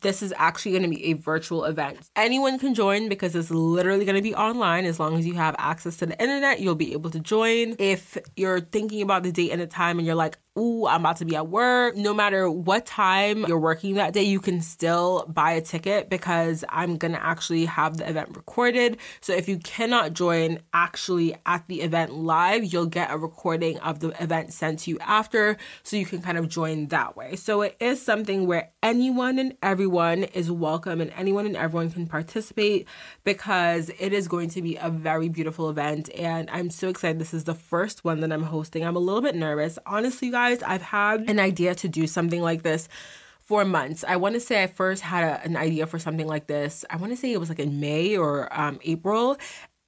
this 0.00 0.22
is 0.22 0.34
actually 0.36 0.72
going 0.72 0.82
to 0.82 0.88
be 0.88 1.04
a 1.06 1.12
virtual 1.14 1.64
event. 1.64 2.10
Anyone 2.16 2.58
can 2.58 2.74
join 2.74 3.08
because 3.08 3.34
it's 3.36 3.50
literally 3.50 4.04
going 4.04 4.16
to 4.16 4.22
be 4.22 4.34
online. 4.34 4.84
As 4.84 4.98
long 4.98 5.16
as 5.16 5.26
you 5.26 5.34
have 5.34 5.54
access 5.58 5.96
to 5.98 6.06
the 6.06 6.20
internet, 6.20 6.60
you'll 6.60 6.74
be 6.74 6.92
able 6.92 7.10
to 7.10 7.20
join. 7.20 7.76
If 7.78 8.18
you're 8.36 8.60
thinking 8.60 9.02
about 9.02 9.22
the 9.22 9.32
date 9.32 9.50
and 9.50 9.60
the 9.60 9.66
time 9.66 9.98
and 9.98 10.06
you're 10.06 10.16
like, 10.16 10.38
ooh, 10.58 10.86
I'm 10.86 11.00
about 11.00 11.16
to 11.18 11.24
be 11.24 11.36
at 11.36 11.48
work. 11.48 11.96
No 11.96 12.14
matter 12.14 12.50
what 12.50 12.86
time 12.86 13.44
you're 13.46 13.58
working 13.58 13.94
that 13.94 14.12
day, 14.12 14.22
you 14.22 14.40
can 14.40 14.60
still 14.60 15.24
buy 15.28 15.52
a 15.52 15.60
ticket 15.60 16.10
because 16.10 16.64
I'm 16.68 16.96
going 16.96 17.12
to 17.12 17.24
actually 17.24 17.64
have 17.66 17.96
the 17.98 18.08
event 18.08 18.36
recorded. 18.36 18.98
So 19.20 19.32
if 19.32 19.48
you 19.48 19.58
cannot 19.58 20.12
join 20.12 20.60
actually 20.72 21.34
at 21.44 21.66
the 21.68 21.82
event 21.82 22.14
live, 22.14 22.64
you'll 22.64 22.86
get 22.86 23.10
a 23.10 23.18
recording 23.18 23.78
of 23.80 24.00
the 24.00 24.08
event 24.22 24.52
sent 24.52 24.80
to 24.80 24.90
you 24.90 24.98
after 25.00 25.56
so 25.82 25.96
you 25.96 26.06
can 26.06 26.22
kind 26.22 26.38
of 26.38 26.48
join 26.48 26.86
that 26.88 27.16
way. 27.16 27.36
So 27.36 27.62
it 27.62 27.76
is 27.80 28.00
something 28.00 28.46
where 28.46 28.70
anyone 28.82 29.38
and 29.38 29.56
everyone 29.62 30.24
is 30.24 30.50
welcome 30.50 31.00
and 31.00 31.12
anyone 31.16 31.46
and 31.46 31.56
everyone 31.56 31.90
can 31.90 32.06
participate 32.06 32.86
because 33.24 33.90
it 33.98 34.12
is 34.12 34.28
going 34.28 34.50
to 34.50 34.62
be 34.62 34.76
a 34.76 34.88
very 34.88 35.28
beautiful 35.28 35.68
event 35.68 36.10
and 36.14 36.48
I'm 36.50 36.70
so 36.70 36.88
excited. 36.88 37.18
This 37.18 37.34
is 37.34 37.44
the 37.44 37.54
first 37.54 38.04
one 38.04 38.20
that 38.20 38.32
I'm 38.32 38.42
hosting. 38.42 38.84
I'm 38.84 38.96
a 38.96 39.00
little 39.00 39.22
bit 39.22 39.34
nervous. 39.34 39.78
Honestly, 39.86 40.28
you 40.28 40.32
guys, 40.32 40.47
guys, 40.48 40.62
I've 40.62 40.82
had 40.82 41.28
an 41.28 41.38
idea 41.38 41.74
to 41.74 41.88
do 41.88 42.06
something 42.06 42.40
like 42.40 42.62
this 42.62 42.88
for 43.42 43.64
months. 43.64 44.04
I 44.06 44.16
want 44.16 44.34
to 44.34 44.40
say 44.40 44.62
I 44.62 44.66
first 44.66 45.02
had 45.02 45.24
a, 45.24 45.44
an 45.44 45.56
idea 45.56 45.86
for 45.86 45.98
something 45.98 46.26
like 46.26 46.46
this. 46.46 46.84
I 46.88 46.96
want 46.96 47.12
to 47.12 47.16
say 47.16 47.32
it 47.32 47.40
was 47.40 47.50
like 47.50 47.58
in 47.58 47.80
May 47.80 48.16
or 48.16 48.48
um, 48.58 48.78
April. 48.82 49.36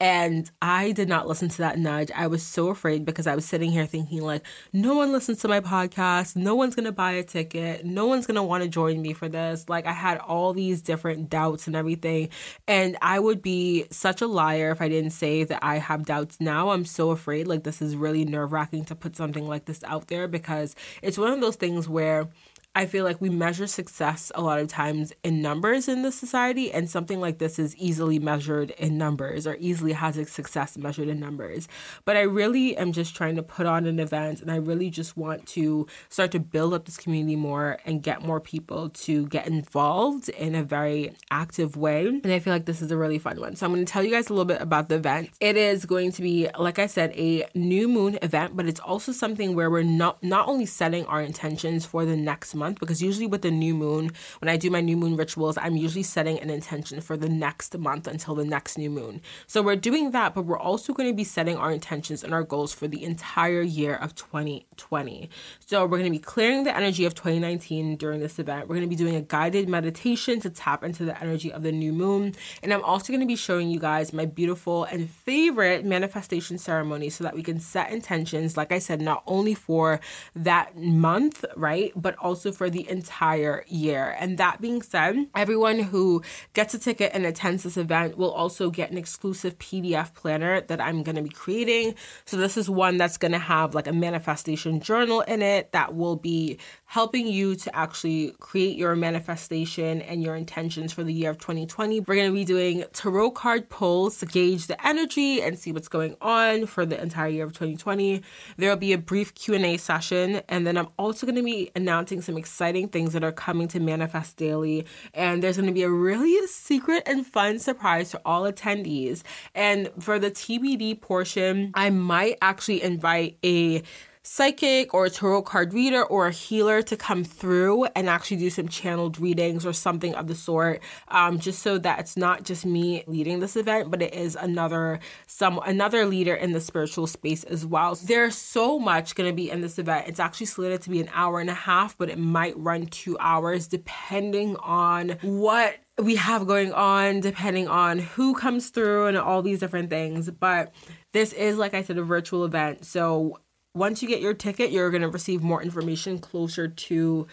And 0.00 0.50
I 0.62 0.92
did 0.92 1.10
not 1.10 1.28
listen 1.28 1.50
to 1.50 1.58
that 1.58 1.78
nudge. 1.78 2.10
I 2.16 2.26
was 2.26 2.42
so 2.42 2.68
afraid 2.68 3.04
because 3.04 3.26
I 3.26 3.34
was 3.34 3.44
sitting 3.44 3.70
here 3.70 3.84
thinking, 3.84 4.22
like, 4.22 4.46
no 4.72 4.94
one 4.94 5.12
listens 5.12 5.40
to 5.40 5.48
my 5.48 5.60
podcast. 5.60 6.36
No 6.36 6.54
one's 6.54 6.74
going 6.74 6.86
to 6.86 6.92
buy 6.92 7.12
a 7.12 7.22
ticket. 7.22 7.84
No 7.84 8.06
one's 8.06 8.26
going 8.26 8.36
to 8.36 8.42
want 8.42 8.62
to 8.62 8.68
join 8.70 9.02
me 9.02 9.12
for 9.12 9.28
this. 9.28 9.68
Like, 9.68 9.84
I 9.84 9.92
had 9.92 10.16
all 10.16 10.54
these 10.54 10.80
different 10.80 11.28
doubts 11.28 11.66
and 11.66 11.76
everything. 11.76 12.30
And 12.66 12.96
I 13.02 13.18
would 13.18 13.42
be 13.42 13.84
such 13.90 14.22
a 14.22 14.26
liar 14.26 14.70
if 14.70 14.80
I 14.80 14.88
didn't 14.88 15.10
say 15.10 15.44
that 15.44 15.62
I 15.62 15.76
have 15.76 16.06
doubts 16.06 16.40
now. 16.40 16.70
I'm 16.70 16.86
so 16.86 17.10
afraid. 17.10 17.46
Like, 17.46 17.64
this 17.64 17.82
is 17.82 17.94
really 17.94 18.24
nerve 18.24 18.52
wracking 18.52 18.86
to 18.86 18.94
put 18.94 19.16
something 19.16 19.46
like 19.46 19.66
this 19.66 19.84
out 19.84 20.06
there 20.06 20.28
because 20.28 20.74
it's 21.02 21.18
one 21.18 21.30
of 21.30 21.42
those 21.42 21.56
things 21.56 21.90
where 21.90 22.26
I 22.72 22.86
feel 22.86 23.04
like 23.04 23.20
we 23.20 23.30
measure 23.30 23.66
success 23.66 24.30
a 24.32 24.40
lot 24.40 24.60
of 24.60 24.68
times 24.68 25.12
in 25.24 25.42
numbers 25.42 25.88
in 25.88 26.02
the 26.02 26.12
society, 26.12 26.70
and 26.70 26.88
something 26.88 27.20
like 27.20 27.38
this 27.38 27.58
is 27.58 27.74
easily 27.76 28.20
measured 28.20 28.70
in 28.70 28.96
numbers 28.96 29.44
or 29.44 29.56
easily 29.58 29.92
has 29.92 30.16
its 30.16 30.30
success 30.30 30.78
measured 30.78 31.08
in 31.08 31.18
numbers. 31.18 31.66
But 32.04 32.16
I 32.16 32.20
really 32.22 32.76
am 32.76 32.92
just 32.92 33.16
trying 33.16 33.34
to 33.34 33.42
put 33.42 33.66
on 33.66 33.86
an 33.86 33.98
event, 33.98 34.40
and 34.40 34.52
I 34.52 34.56
really 34.56 34.88
just 34.88 35.16
want 35.16 35.46
to 35.48 35.88
start 36.10 36.30
to 36.30 36.38
build 36.38 36.72
up 36.72 36.84
this 36.84 36.96
community 36.96 37.34
more 37.34 37.78
and 37.86 38.04
get 38.04 38.22
more 38.22 38.38
people 38.38 38.90
to 38.90 39.26
get 39.26 39.48
involved 39.48 40.28
in 40.28 40.54
a 40.54 40.62
very 40.62 41.12
active 41.32 41.76
way. 41.76 42.06
And 42.06 42.32
I 42.32 42.38
feel 42.38 42.52
like 42.52 42.66
this 42.66 42.80
is 42.80 42.92
a 42.92 42.96
really 42.96 43.18
fun 43.18 43.40
one. 43.40 43.56
So 43.56 43.66
I'm 43.66 43.72
going 43.72 43.84
to 43.84 43.92
tell 43.92 44.04
you 44.04 44.12
guys 44.12 44.30
a 44.30 44.32
little 44.32 44.44
bit 44.44 44.62
about 44.62 44.88
the 44.88 44.94
event. 44.94 45.30
It 45.40 45.56
is 45.56 45.86
going 45.86 46.12
to 46.12 46.22
be, 46.22 46.48
like 46.56 46.78
I 46.78 46.86
said, 46.86 47.10
a 47.16 47.48
new 47.52 47.88
moon 47.88 48.16
event, 48.22 48.56
but 48.56 48.66
it's 48.66 48.80
also 48.80 49.10
something 49.10 49.56
where 49.56 49.70
we're 49.70 49.82
not 49.82 50.22
not 50.22 50.46
only 50.46 50.66
setting 50.66 51.04
our 51.06 51.20
intentions 51.20 51.84
for 51.84 52.04
the 52.04 52.16
next 52.16 52.54
month 52.54 52.59
because 52.78 53.02
usually 53.02 53.26
with 53.26 53.42
the 53.42 53.50
new 53.50 53.74
moon, 53.74 54.10
when 54.40 54.48
I 54.48 54.56
do 54.56 54.70
my 54.70 54.80
new 54.80 54.96
moon 54.96 55.16
rituals, 55.16 55.56
I'm 55.58 55.76
usually 55.76 56.02
setting 56.02 56.38
an 56.40 56.50
intention 56.50 57.00
for 57.00 57.16
the 57.16 57.28
next 57.28 57.76
month 57.78 58.06
until 58.06 58.34
the 58.34 58.44
next 58.44 58.78
new 58.78 58.90
moon. 58.90 59.20
So 59.46 59.62
we're 59.62 59.76
doing 59.76 60.10
that, 60.12 60.34
but 60.34 60.44
we're 60.44 60.58
also 60.58 60.92
going 60.92 61.08
to 61.08 61.14
be 61.14 61.24
setting 61.24 61.56
our 61.56 61.72
intentions 61.72 62.22
and 62.22 62.34
our 62.34 62.42
goals 62.42 62.72
for 62.72 62.86
the 62.86 63.02
entire 63.04 63.62
year 63.62 63.94
of 63.94 64.14
2020. 64.14 65.30
So 65.66 65.82
we're 65.82 65.98
going 65.98 66.04
to 66.04 66.10
be 66.10 66.18
clearing 66.18 66.64
the 66.64 66.76
energy 66.76 67.04
of 67.04 67.14
2019 67.14 67.96
during 67.96 68.20
this 68.20 68.38
event. 68.38 68.68
We're 68.68 68.76
going 68.76 68.88
to 68.88 68.88
be 68.88 68.96
doing 68.96 69.16
a 69.16 69.22
guided 69.22 69.68
meditation 69.68 70.40
to 70.40 70.50
tap 70.50 70.84
into 70.84 71.04
the 71.04 71.20
energy 71.20 71.52
of 71.52 71.62
the 71.62 71.72
new 71.72 71.92
moon. 71.92 72.34
And 72.62 72.72
I'm 72.72 72.84
also 72.84 73.12
going 73.12 73.20
to 73.20 73.26
be 73.26 73.36
showing 73.36 73.70
you 73.70 73.80
guys 73.80 74.12
my 74.12 74.26
beautiful 74.26 74.84
and 74.84 75.08
favorite 75.08 75.84
manifestation 75.84 76.58
ceremony 76.58 77.10
so 77.10 77.24
that 77.24 77.34
we 77.34 77.42
can 77.42 77.60
set 77.60 77.90
intentions, 77.90 78.56
like 78.56 78.72
I 78.72 78.78
said, 78.78 79.00
not 79.00 79.22
only 79.26 79.54
for 79.54 80.00
that 80.34 80.76
month, 80.76 81.44
right, 81.56 81.92
but 81.96 82.16
also 82.16 82.49
for 82.52 82.70
the 82.70 82.88
entire 82.88 83.64
year. 83.68 84.16
And 84.18 84.38
that 84.38 84.60
being 84.60 84.82
said, 84.82 85.16
everyone 85.34 85.78
who 85.78 86.22
gets 86.54 86.74
a 86.74 86.78
ticket 86.78 87.12
and 87.14 87.26
attends 87.26 87.62
this 87.62 87.76
event 87.76 88.16
will 88.16 88.30
also 88.30 88.70
get 88.70 88.90
an 88.90 88.98
exclusive 88.98 89.58
PDF 89.58 90.14
planner 90.14 90.60
that 90.62 90.80
I'm 90.80 91.02
going 91.02 91.16
to 91.16 91.22
be 91.22 91.30
creating. 91.30 91.94
So, 92.24 92.36
this 92.36 92.56
is 92.56 92.68
one 92.68 92.96
that's 92.96 93.16
going 93.16 93.32
to 93.32 93.38
have 93.38 93.74
like 93.74 93.86
a 93.86 93.92
manifestation 93.92 94.80
journal 94.80 95.20
in 95.22 95.42
it 95.42 95.72
that 95.72 95.94
will 95.94 96.16
be 96.16 96.58
helping 96.90 97.28
you 97.28 97.54
to 97.54 97.74
actually 97.76 98.34
create 98.40 98.76
your 98.76 98.96
manifestation 98.96 100.02
and 100.02 100.24
your 100.24 100.34
intentions 100.34 100.92
for 100.92 101.04
the 101.04 101.12
year 101.12 101.30
of 101.30 101.38
2020. 101.38 102.00
We're 102.00 102.16
going 102.16 102.30
to 102.30 102.34
be 102.34 102.44
doing 102.44 102.82
tarot 102.92 103.30
card 103.30 103.68
pulls 103.68 104.18
to 104.18 104.26
gauge 104.26 104.66
the 104.66 104.84
energy 104.84 105.40
and 105.40 105.56
see 105.56 105.70
what's 105.70 105.86
going 105.86 106.16
on 106.20 106.66
for 106.66 106.84
the 106.84 107.00
entire 107.00 107.28
year 107.28 107.44
of 107.44 107.52
2020. 107.52 108.22
There 108.56 108.70
will 108.70 108.76
be 108.76 108.92
a 108.92 108.98
brief 108.98 109.36
Q&A 109.36 109.76
session 109.76 110.42
and 110.48 110.66
then 110.66 110.76
I'm 110.76 110.88
also 110.98 111.26
going 111.26 111.36
to 111.36 111.44
be 111.44 111.70
announcing 111.76 112.22
some 112.22 112.36
exciting 112.36 112.88
things 112.88 113.12
that 113.12 113.22
are 113.22 113.30
coming 113.30 113.68
to 113.68 113.78
Manifest 113.78 114.36
Daily 114.36 114.84
and 115.14 115.44
there's 115.44 115.58
going 115.58 115.68
to 115.68 115.72
be 115.72 115.84
a 115.84 115.90
really 115.90 116.44
secret 116.48 117.04
and 117.06 117.24
fun 117.24 117.60
surprise 117.60 118.10
to 118.10 118.20
all 118.24 118.50
attendees. 118.50 119.22
And 119.54 119.90
for 120.00 120.18
the 120.18 120.32
TBD 120.32 121.00
portion, 121.00 121.70
I 121.74 121.90
might 121.90 122.38
actually 122.42 122.82
invite 122.82 123.38
a 123.44 123.84
psychic 124.22 124.92
or 124.92 125.06
a 125.06 125.10
tarot 125.10 125.42
card 125.42 125.72
reader 125.72 126.04
or 126.04 126.26
a 126.26 126.30
healer 126.30 126.82
to 126.82 126.94
come 126.94 127.24
through 127.24 127.86
and 127.96 128.08
actually 128.08 128.36
do 128.36 128.50
some 128.50 128.68
channeled 128.68 129.18
readings 129.18 129.64
or 129.64 129.72
something 129.72 130.14
of 130.14 130.26
the 130.26 130.34
sort 130.34 130.82
um, 131.08 131.38
just 131.38 131.62
so 131.62 131.78
that 131.78 131.98
it's 131.98 132.18
not 132.18 132.42
just 132.42 132.66
me 132.66 133.02
leading 133.06 133.40
this 133.40 133.56
event 133.56 133.90
but 133.90 134.02
it 134.02 134.12
is 134.12 134.36
another 134.36 135.00
some 135.26 135.58
another 135.64 136.04
leader 136.04 136.34
in 136.34 136.52
the 136.52 136.60
spiritual 136.60 137.06
space 137.06 137.44
as 137.44 137.64
well. 137.64 137.94
So 137.94 138.06
there's 138.06 138.36
so 138.36 138.78
much 138.78 139.14
going 139.14 139.30
to 139.30 139.34
be 139.34 139.50
in 139.50 139.62
this 139.62 139.78
event. 139.78 140.06
It's 140.06 140.20
actually 140.20 140.46
slated 140.46 140.82
to 140.82 140.90
be 140.90 141.00
an 141.00 141.08
hour 141.14 141.40
and 141.40 141.48
a 141.48 141.54
half 141.54 141.96
but 141.96 142.10
it 142.10 142.18
might 142.18 142.56
run 142.58 142.86
two 142.86 143.16
hours 143.20 143.68
depending 143.68 144.56
on 144.56 145.10
what 145.22 145.76
we 145.98 146.16
have 146.16 146.46
going 146.46 146.74
on 146.74 147.20
depending 147.20 147.68
on 147.68 147.98
who 147.98 148.34
comes 148.34 148.68
through 148.68 149.06
and 149.06 149.16
all 149.16 149.40
these 149.40 149.60
different 149.60 149.88
things. 149.88 150.30
But 150.30 150.74
this 151.12 151.32
is 151.32 151.56
like 151.56 151.74
i 151.74 151.82
said 151.82 151.96
a 151.96 152.02
virtual 152.02 152.44
event. 152.44 152.84
So 152.84 153.38
once 153.74 154.02
you 154.02 154.08
get 154.08 154.20
your 154.20 154.34
ticket, 154.34 154.70
you're 154.70 154.90
going 154.90 155.02
to 155.02 155.08
receive 155.08 155.42
more 155.42 155.62
information 155.62 156.18
closer 156.18 156.68
to 156.68 157.26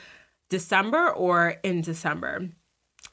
December 0.50 1.10
or 1.10 1.56
in 1.64 1.82
December. 1.82 2.50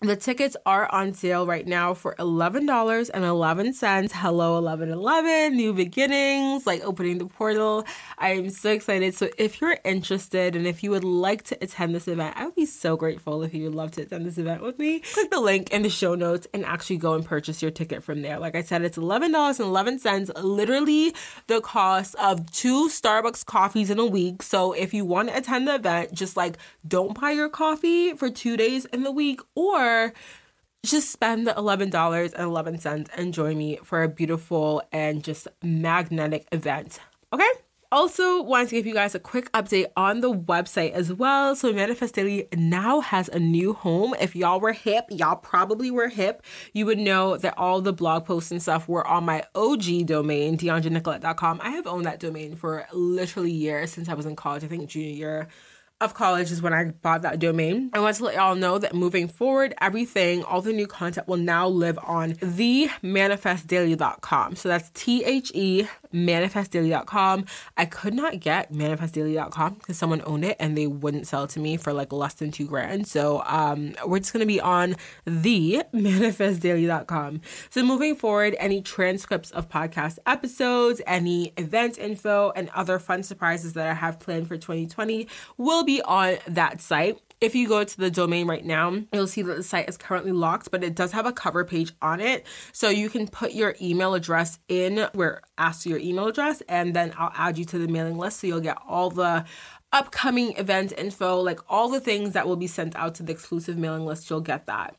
The 0.05 0.17
tickets 0.17 0.55
are 0.67 0.87
on 0.93 1.14
sale 1.14 1.47
right 1.47 1.67
now 1.67 1.95
for 1.95 2.14
$11.11. 2.19 4.12
Hello, 4.12 4.61
1111, 4.61 5.57
new 5.57 5.73
beginnings, 5.73 6.67
like 6.67 6.85
opening 6.85 7.17
the 7.17 7.25
portal. 7.25 7.87
I 8.19 8.33
am 8.33 8.51
so 8.51 8.71
excited. 8.71 9.14
So, 9.14 9.31
if 9.38 9.62
you're 9.62 9.79
interested 9.83 10.57
and 10.57 10.67
if 10.67 10.83
you 10.83 10.90
would 10.90 11.05
like 11.05 11.45
to 11.45 11.57
attend 11.62 11.95
this 11.95 12.07
event, 12.07 12.37
I 12.37 12.45
would 12.45 12.55
be 12.55 12.67
so 12.67 12.99
grateful 12.99 13.43
if 13.45 13.55
you 13.55 13.64
would 13.64 13.75
love 13.75 13.93
to 13.93 14.03
attend 14.03 14.27
this 14.27 14.37
event 14.37 14.61
with 14.61 14.79
me. 14.79 15.01
Click 15.01 15.31
the 15.31 15.40
link 15.40 15.71
in 15.73 15.81
the 15.81 15.88
show 15.88 16.14
notes 16.14 16.47
and 16.53 16.67
actually 16.67 16.99
go 16.99 17.14
and 17.14 17.25
purchase 17.25 17.62
your 17.62 17.71
ticket 17.71 18.03
from 18.03 18.21
there. 18.21 18.38
Like 18.38 18.57
I 18.57 18.62
said, 18.62 18.83
it's 18.83 18.99
$11.11, 18.99 20.45
literally 20.45 21.14
the 21.47 21.62
cost 21.62 22.14
of 22.17 22.53
two 22.53 22.90
Starbucks 22.90 23.47
coffees 23.47 23.88
in 23.88 23.99
a 23.99 24.07
week. 24.07 24.43
So, 24.43 24.75
if 24.75 24.93
you 24.93 25.07
want 25.07 25.31
to 25.31 25.38
attend 25.38 25.67
the 25.67 25.77
event, 25.77 26.12
just 26.12 26.37
like 26.37 26.59
don't 26.87 27.19
buy 27.19 27.31
your 27.31 27.49
coffee 27.49 28.12
for 28.12 28.29
two 28.29 28.59
days 28.59 28.85
in 28.85 29.03
the 29.03 29.11
week 29.11 29.40
or 29.55 29.94
just 30.85 31.11
spend 31.11 31.47
the 31.47 31.53
$11.11 31.53 33.09
and 33.17 33.35
join 33.35 33.57
me 33.57 33.79
for 33.83 34.03
a 34.03 34.09
beautiful 34.09 34.83
and 34.93 35.25
just 35.25 35.49
magnetic 35.63 36.47
event. 36.53 37.01
Okay? 37.33 37.51
Also, 37.95 38.43
wanted 38.43 38.69
to 38.71 38.75
give 38.75 38.87
you 38.87 38.93
guys 38.93 39.15
a 39.15 39.21
quick 39.21 39.53
update 39.53 39.87
on 39.97 40.21
the 40.21 40.33
website 40.33 40.91
as 40.91 41.13
well. 41.13 41.55
So, 41.55 41.73
Manifest 41.73 42.17
Daily 42.17 42.49
now 42.53 42.99
has 42.99 43.29
a 43.29 43.39
new 43.39 43.73
home. 43.73 44.15
If 44.21 44.35
y'all 44.35 44.59
were 44.59 44.73
hip, 44.73 45.05
y'all 45.11 45.37
probably 45.37 45.93
were 45.93 46.09
hip, 46.09 46.43
you 46.73 46.87
would 46.87 46.99
know 46.99 47.37
that 47.37 47.57
all 47.57 47.81
the 47.81 47.93
blog 47.93 48.25
posts 48.25 48.51
and 48.51 48.61
stuff 48.61 48.89
were 48.89 49.07
on 49.07 49.25
my 49.25 49.45
OG 49.55 50.07
domain, 50.07 50.59
DheandraNicolette.com. 50.59 51.61
I 51.63 51.71
have 51.71 51.87
owned 51.87 52.07
that 52.07 52.19
domain 52.19 52.57
for 52.57 52.85
literally 52.93 53.53
years 53.53 53.93
since 53.93 54.09
I 54.09 54.15
was 54.15 54.27
in 54.27 54.35
college, 54.35 54.65
I 54.65 54.67
think 54.67 54.89
junior 54.89 55.11
year 55.11 55.49
of 56.05 56.14
college 56.14 56.53
is 56.53 56.62
when 56.62 56.73
I 56.73 56.90
bought 56.90 57.23
that 57.23 57.38
domain. 57.38 57.90
I 57.93 58.01
want 58.01 58.17
to 58.17 58.25
let 58.25 58.35
y'all 58.35 58.55
know 58.55 58.79
that 58.79 58.95
moving 58.95 59.29
forward, 59.29 59.75
everything, 59.81 60.43
all 60.45 60.62
the 60.62 60.73
new 60.73 60.87
content 60.87 61.27
will 61.29 61.38
now 61.38 61.69
live 61.69 61.99
on 62.03 62.33
themanifestdaily.com. 62.35 64.57
So 64.57 64.69
that's 64.69 64.90
T 64.90 65.25
H 65.25 65.51
E 65.55 65.87
manifestdaily.com. 66.14 67.44
I 67.77 67.85
could 67.85 68.14
not 68.14 68.40
get 68.40 68.72
manifestdaily.com 68.72 69.74
because 69.74 69.98
someone 69.98 70.22
owned 70.24 70.44
it 70.44 70.57
and 70.61 70.79
they 70.79 70.87
wouldn't 70.87 71.27
sell 71.27 71.46
to 71.48 71.61
me 71.61 71.77
for 71.77 71.92
like 71.92 72.12
less 72.12 72.35
than 72.35 72.50
two 72.50 72.66
grand. 72.66 73.07
So 73.07 73.42
um, 73.46 73.94
we're 74.07 74.20
just 74.20 74.33
going 74.33 74.40
to 74.40 74.46
be 74.46 74.61
on 74.61 74.96
the 75.24 75.83
manifestdaily.com. 75.94 77.40
So 77.70 77.83
moving 77.83 78.14
forward, 78.14 78.57
any 78.59 78.81
transcripts 78.81 79.50
of 79.50 79.68
podcast 79.68 80.18
episodes, 80.27 81.03
any 81.07 81.53
event 81.57 81.98
info, 81.98 82.53
and 82.55 82.70
other 82.70 82.98
fun 82.98 83.22
surprises 83.22 83.72
that 83.74 83.87
I 83.87 83.94
have 83.94 84.20
planned 84.20 84.48
for 84.48 84.57
2020 84.57 85.27
will 85.57 85.85
be 85.85 86.00
on 86.03 86.37
that 86.46 86.81
site. 86.81 87.18
If 87.40 87.55
you 87.55 87.68
go 87.68 87.85
to 87.85 87.97
the 87.97 88.11
domain 88.11 88.47
right 88.47 88.64
now, 88.64 89.03
you'll 89.12 89.27
see 89.27 89.42
that 89.42 89.57
the 89.57 89.62
site 89.62 89.88
is 89.88 89.97
currently 89.97 90.33
locked, 90.33 90.70
but 90.70 90.83
it 90.83 90.94
does 90.94 91.12
have 91.12 91.27
a 91.27 91.33
cover 91.33 91.64
page 91.64 91.92
on 92.01 92.20
it. 92.20 92.47
So 92.73 92.88
you 92.88 93.11
can 93.11 93.29
put 93.29 93.53
your 93.53 93.75
email 93.83 94.14
address 94.14 94.59
in 94.68 95.09
where 95.12 95.42
ask 95.59 95.85
your 95.85 95.99
email 95.99 96.29
address, 96.29 96.62
and 96.68 96.94
then 96.94 97.12
I'll 97.18 97.33
add 97.35 97.59
you 97.59 97.64
to 97.66 97.79
the 97.79 97.88
mailing 97.88 98.16
list. 98.16 98.40
So 98.40 98.47
you'll 98.47 98.61
get 98.61 98.79
all 98.88 99.11
the 99.11 99.44
upcoming 99.92 100.57
event 100.57 100.92
info, 100.97 101.40
like 101.40 101.61
all 101.68 101.88
the 101.88 102.01
things 102.01 102.33
that 102.33 102.47
will 102.47 102.57
be 102.57 102.66
sent 102.66 102.97
out 102.97 103.14
to 103.16 103.23
the 103.23 103.33
exclusive 103.33 103.77
mailing 103.77 104.07
list. 104.07 104.31
You'll 104.31 104.40
get 104.40 104.66
that. 104.66 104.97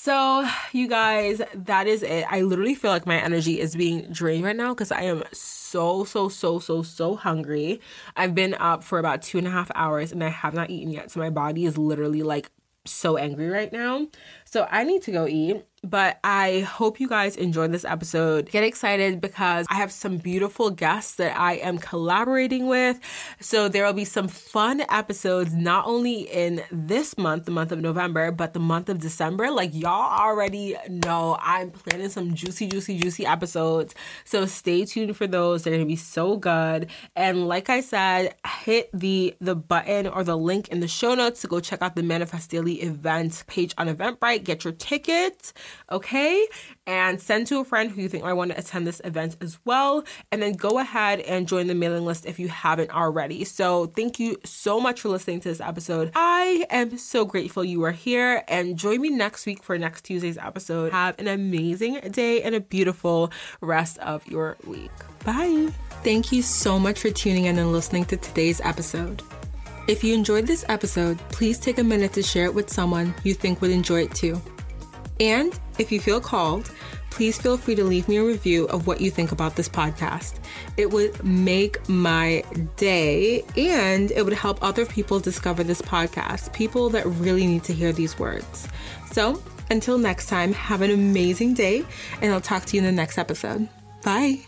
So, 0.00 0.48
you 0.72 0.86
guys, 0.86 1.42
that 1.52 1.88
is 1.88 2.04
it. 2.04 2.24
I 2.30 2.42
literally 2.42 2.76
feel 2.76 2.92
like 2.92 3.04
my 3.04 3.16
energy 3.20 3.58
is 3.58 3.74
being 3.74 4.02
drained 4.12 4.44
right 4.44 4.54
now 4.54 4.72
because 4.72 4.92
I 4.92 5.02
am 5.02 5.24
so, 5.32 6.04
so, 6.04 6.28
so, 6.28 6.60
so, 6.60 6.84
so 6.84 7.16
hungry. 7.16 7.80
I've 8.14 8.32
been 8.32 8.54
up 8.54 8.84
for 8.84 9.00
about 9.00 9.22
two 9.22 9.38
and 9.38 9.46
a 9.48 9.50
half 9.50 9.72
hours 9.74 10.12
and 10.12 10.22
I 10.22 10.28
have 10.28 10.54
not 10.54 10.70
eaten 10.70 10.92
yet. 10.92 11.10
So, 11.10 11.18
my 11.18 11.30
body 11.30 11.66
is 11.66 11.76
literally 11.76 12.22
like 12.22 12.52
so 12.86 13.16
angry 13.16 13.48
right 13.48 13.72
now. 13.72 14.06
So 14.50 14.66
I 14.70 14.84
need 14.84 15.02
to 15.02 15.12
go 15.12 15.26
eat. 15.26 15.62
But 15.84 16.18
I 16.24 16.60
hope 16.60 16.98
you 16.98 17.08
guys 17.08 17.36
enjoyed 17.36 17.70
this 17.70 17.84
episode. 17.84 18.50
Get 18.50 18.64
excited 18.64 19.20
because 19.20 19.64
I 19.70 19.74
have 19.74 19.92
some 19.92 20.16
beautiful 20.16 20.70
guests 20.70 21.14
that 21.16 21.38
I 21.38 21.54
am 21.54 21.78
collaborating 21.78 22.66
with. 22.66 22.98
So 23.38 23.68
there 23.68 23.84
will 23.86 23.92
be 23.92 24.04
some 24.04 24.26
fun 24.26 24.82
episodes 24.90 25.54
not 25.54 25.86
only 25.86 26.22
in 26.22 26.64
this 26.72 27.16
month, 27.16 27.44
the 27.44 27.52
month 27.52 27.70
of 27.70 27.80
November, 27.80 28.32
but 28.32 28.54
the 28.54 28.60
month 28.60 28.88
of 28.88 28.98
December. 28.98 29.52
Like 29.52 29.72
y'all 29.72 30.20
already 30.20 30.76
know, 30.88 31.38
I'm 31.40 31.70
planning 31.70 32.08
some 32.08 32.34
juicy, 32.34 32.66
juicy, 32.66 32.98
juicy 32.98 33.24
episodes. 33.24 33.94
So 34.24 34.46
stay 34.46 34.84
tuned 34.84 35.16
for 35.16 35.28
those. 35.28 35.62
They're 35.62 35.74
gonna 35.74 35.86
be 35.86 35.94
so 35.94 36.36
good. 36.36 36.90
And 37.14 37.46
like 37.46 37.70
I 37.70 37.82
said, 37.82 38.34
hit 38.64 38.90
the 38.92 39.36
the 39.40 39.54
button 39.54 40.08
or 40.08 40.24
the 40.24 40.36
link 40.36 40.68
in 40.68 40.80
the 40.80 40.88
show 40.88 41.14
notes 41.14 41.40
to 41.42 41.46
go 41.46 41.60
check 41.60 41.82
out 41.82 41.94
the 41.94 42.02
Manifest 42.02 42.50
Daily 42.50 42.82
event 42.82 43.44
page 43.46 43.74
on 43.78 43.86
Eventbrite. 43.88 44.37
Get 44.44 44.64
your 44.64 44.72
tickets 44.72 45.52
okay? 45.90 46.46
And 46.86 47.20
send 47.20 47.46
to 47.48 47.60
a 47.60 47.64
friend 47.64 47.90
who 47.90 48.00
you 48.02 48.08
think 48.08 48.24
might 48.24 48.32
want 48.32 48.50
to 48.50 48.58
attend 48.58 48.86
this 48.86 49.00
event 49.04 49.36
as 49.40 49.58
well. 49.64 50.04
And 50.32 50.42
then 50.42 50.54
go 50.54 50.78
ahead 50.78 51.20
and 51.20 51.46
join 51.46 51.66
the 51.66 51.74
mailing 51.74 52.04
list 52.04 52.26
if 52.26 52.38
you 52.38 52.48
haven't 52.48 52.90
already. 52.90 53.44
So, 53.44 53.86
thank 53.86 54.18
you 54.18 54.36
so 54.44 54.80
much 54.80 55.02
for 55.02 55.08
listening 55.08 55.40
to 55.40 55.48
this 55.48 55.60
episode. 55.60 56.12
I 56.14 56.64
am 56.70 56.96
so 56.98 57.24
grateful 57.24 57.64
you 57.64 57.82
are 57.84 57.92
here. 57.92 58.44
And 58.48 58.76
join 58.76 59.00
me 59.00 59.10
next 59.10 59.46
week 59.46 59.62
for 59.62 59.76
next 59.78 60.02
Tuesday's 60.02 60.38
episode. 60.38 60.92
Have 60.92 61.18
an 61.18 61.28
amazing 61.28 62.00
day 62.10 62.42
and 62.42 62.54
a 62.54 62.60
beautiful 62.60 63.30
rest 63.60 63.98
of 63.98 64.26
your 64.26 64.56
week. 64.66 64.90
Bye. 65.24 65.68
Thank 66.04 66.32
you 66.32 66.42
so 66.42 66.78
much 66.78 67.00
for 67.00 67.10
tuning 67.10 67.46
in 67.46 67.58
and 67.58 67.72
listening 67.72 68.04
to 68.06 68.16
today's 68.16 68.60
episode. 68.62 69.22
If 69.88 70.04
you 70.04 70.12
enjoyed 70.12 70.46
this 70.46 70.66
episode, 70.68 71.18
please 71.30 71.58
take 71.58 71.78
a 71.78 71.82
minute 71.82 72.12
to 72.12 72.22
share 72.22 72.44
it 72.44 72.54
with 72.54 72.68
someone 72.68 73.14
you 73.24 73.32
think 73.32 73.62
would 73.62 73.70
enjoy 73.70 74.02
it 74.02 74.14
too. 74.14 74.38
And 75.18 75.58
if 75.78 75.90
you 75.90 75.98
feel 75.98 76.20
called, 76.20 76.70
please 77.08 77.40
feel 77.40 77.56
free 77.56 77.74
to 77.74 77.84
leave 77.84 78.06
me 78.06 78.18
a 78.18 78.22
review 78.22 78.66
of 78.66 78.86
what 78.86 79.00
you 79.00 79.10
think 79.10 79.32
about 79.32 79.56
this 79.56 79.66
podcast. 79.66 80.40
It 80.76 80.90
would 80.90 81.24
make 81.24 81.88
my 81.88 82.44
day 82.76 83.42
and 83.56 84.10
it 84.10 84.26
would 84.26 84.34
help 84.34 84.62
other 84.62 84.84
people 84.84 85.20
discover 85.20 85.64
this 85.64 85.80
podcast, 85.80 86.52
people 86.52 86.90
that 86.90 87.06
really 87.06 87.46
need 87.46 87.64
to 87.64 87.72
hear 87.72 87.90
these 87.90 88.18
words. 88.18 88.68
So, 89.10 89.42
until 89.70 89.96
next 89.96 90.26
time, 90.26 90.52
have 90.52 90.82
an 90.82 90.90
amazing 90.90 91.54
day, 91.54 91.82
and 92.20 92.30
I'll 92.32 92.42
talk 92.42 92.66
to 92.66 92.76
you 92.76 92.82
in 92.82 92.86
the 92.86 92.92
next 92.92 93.16
episode. 93.16 93.68
Bye. 94.02 94.47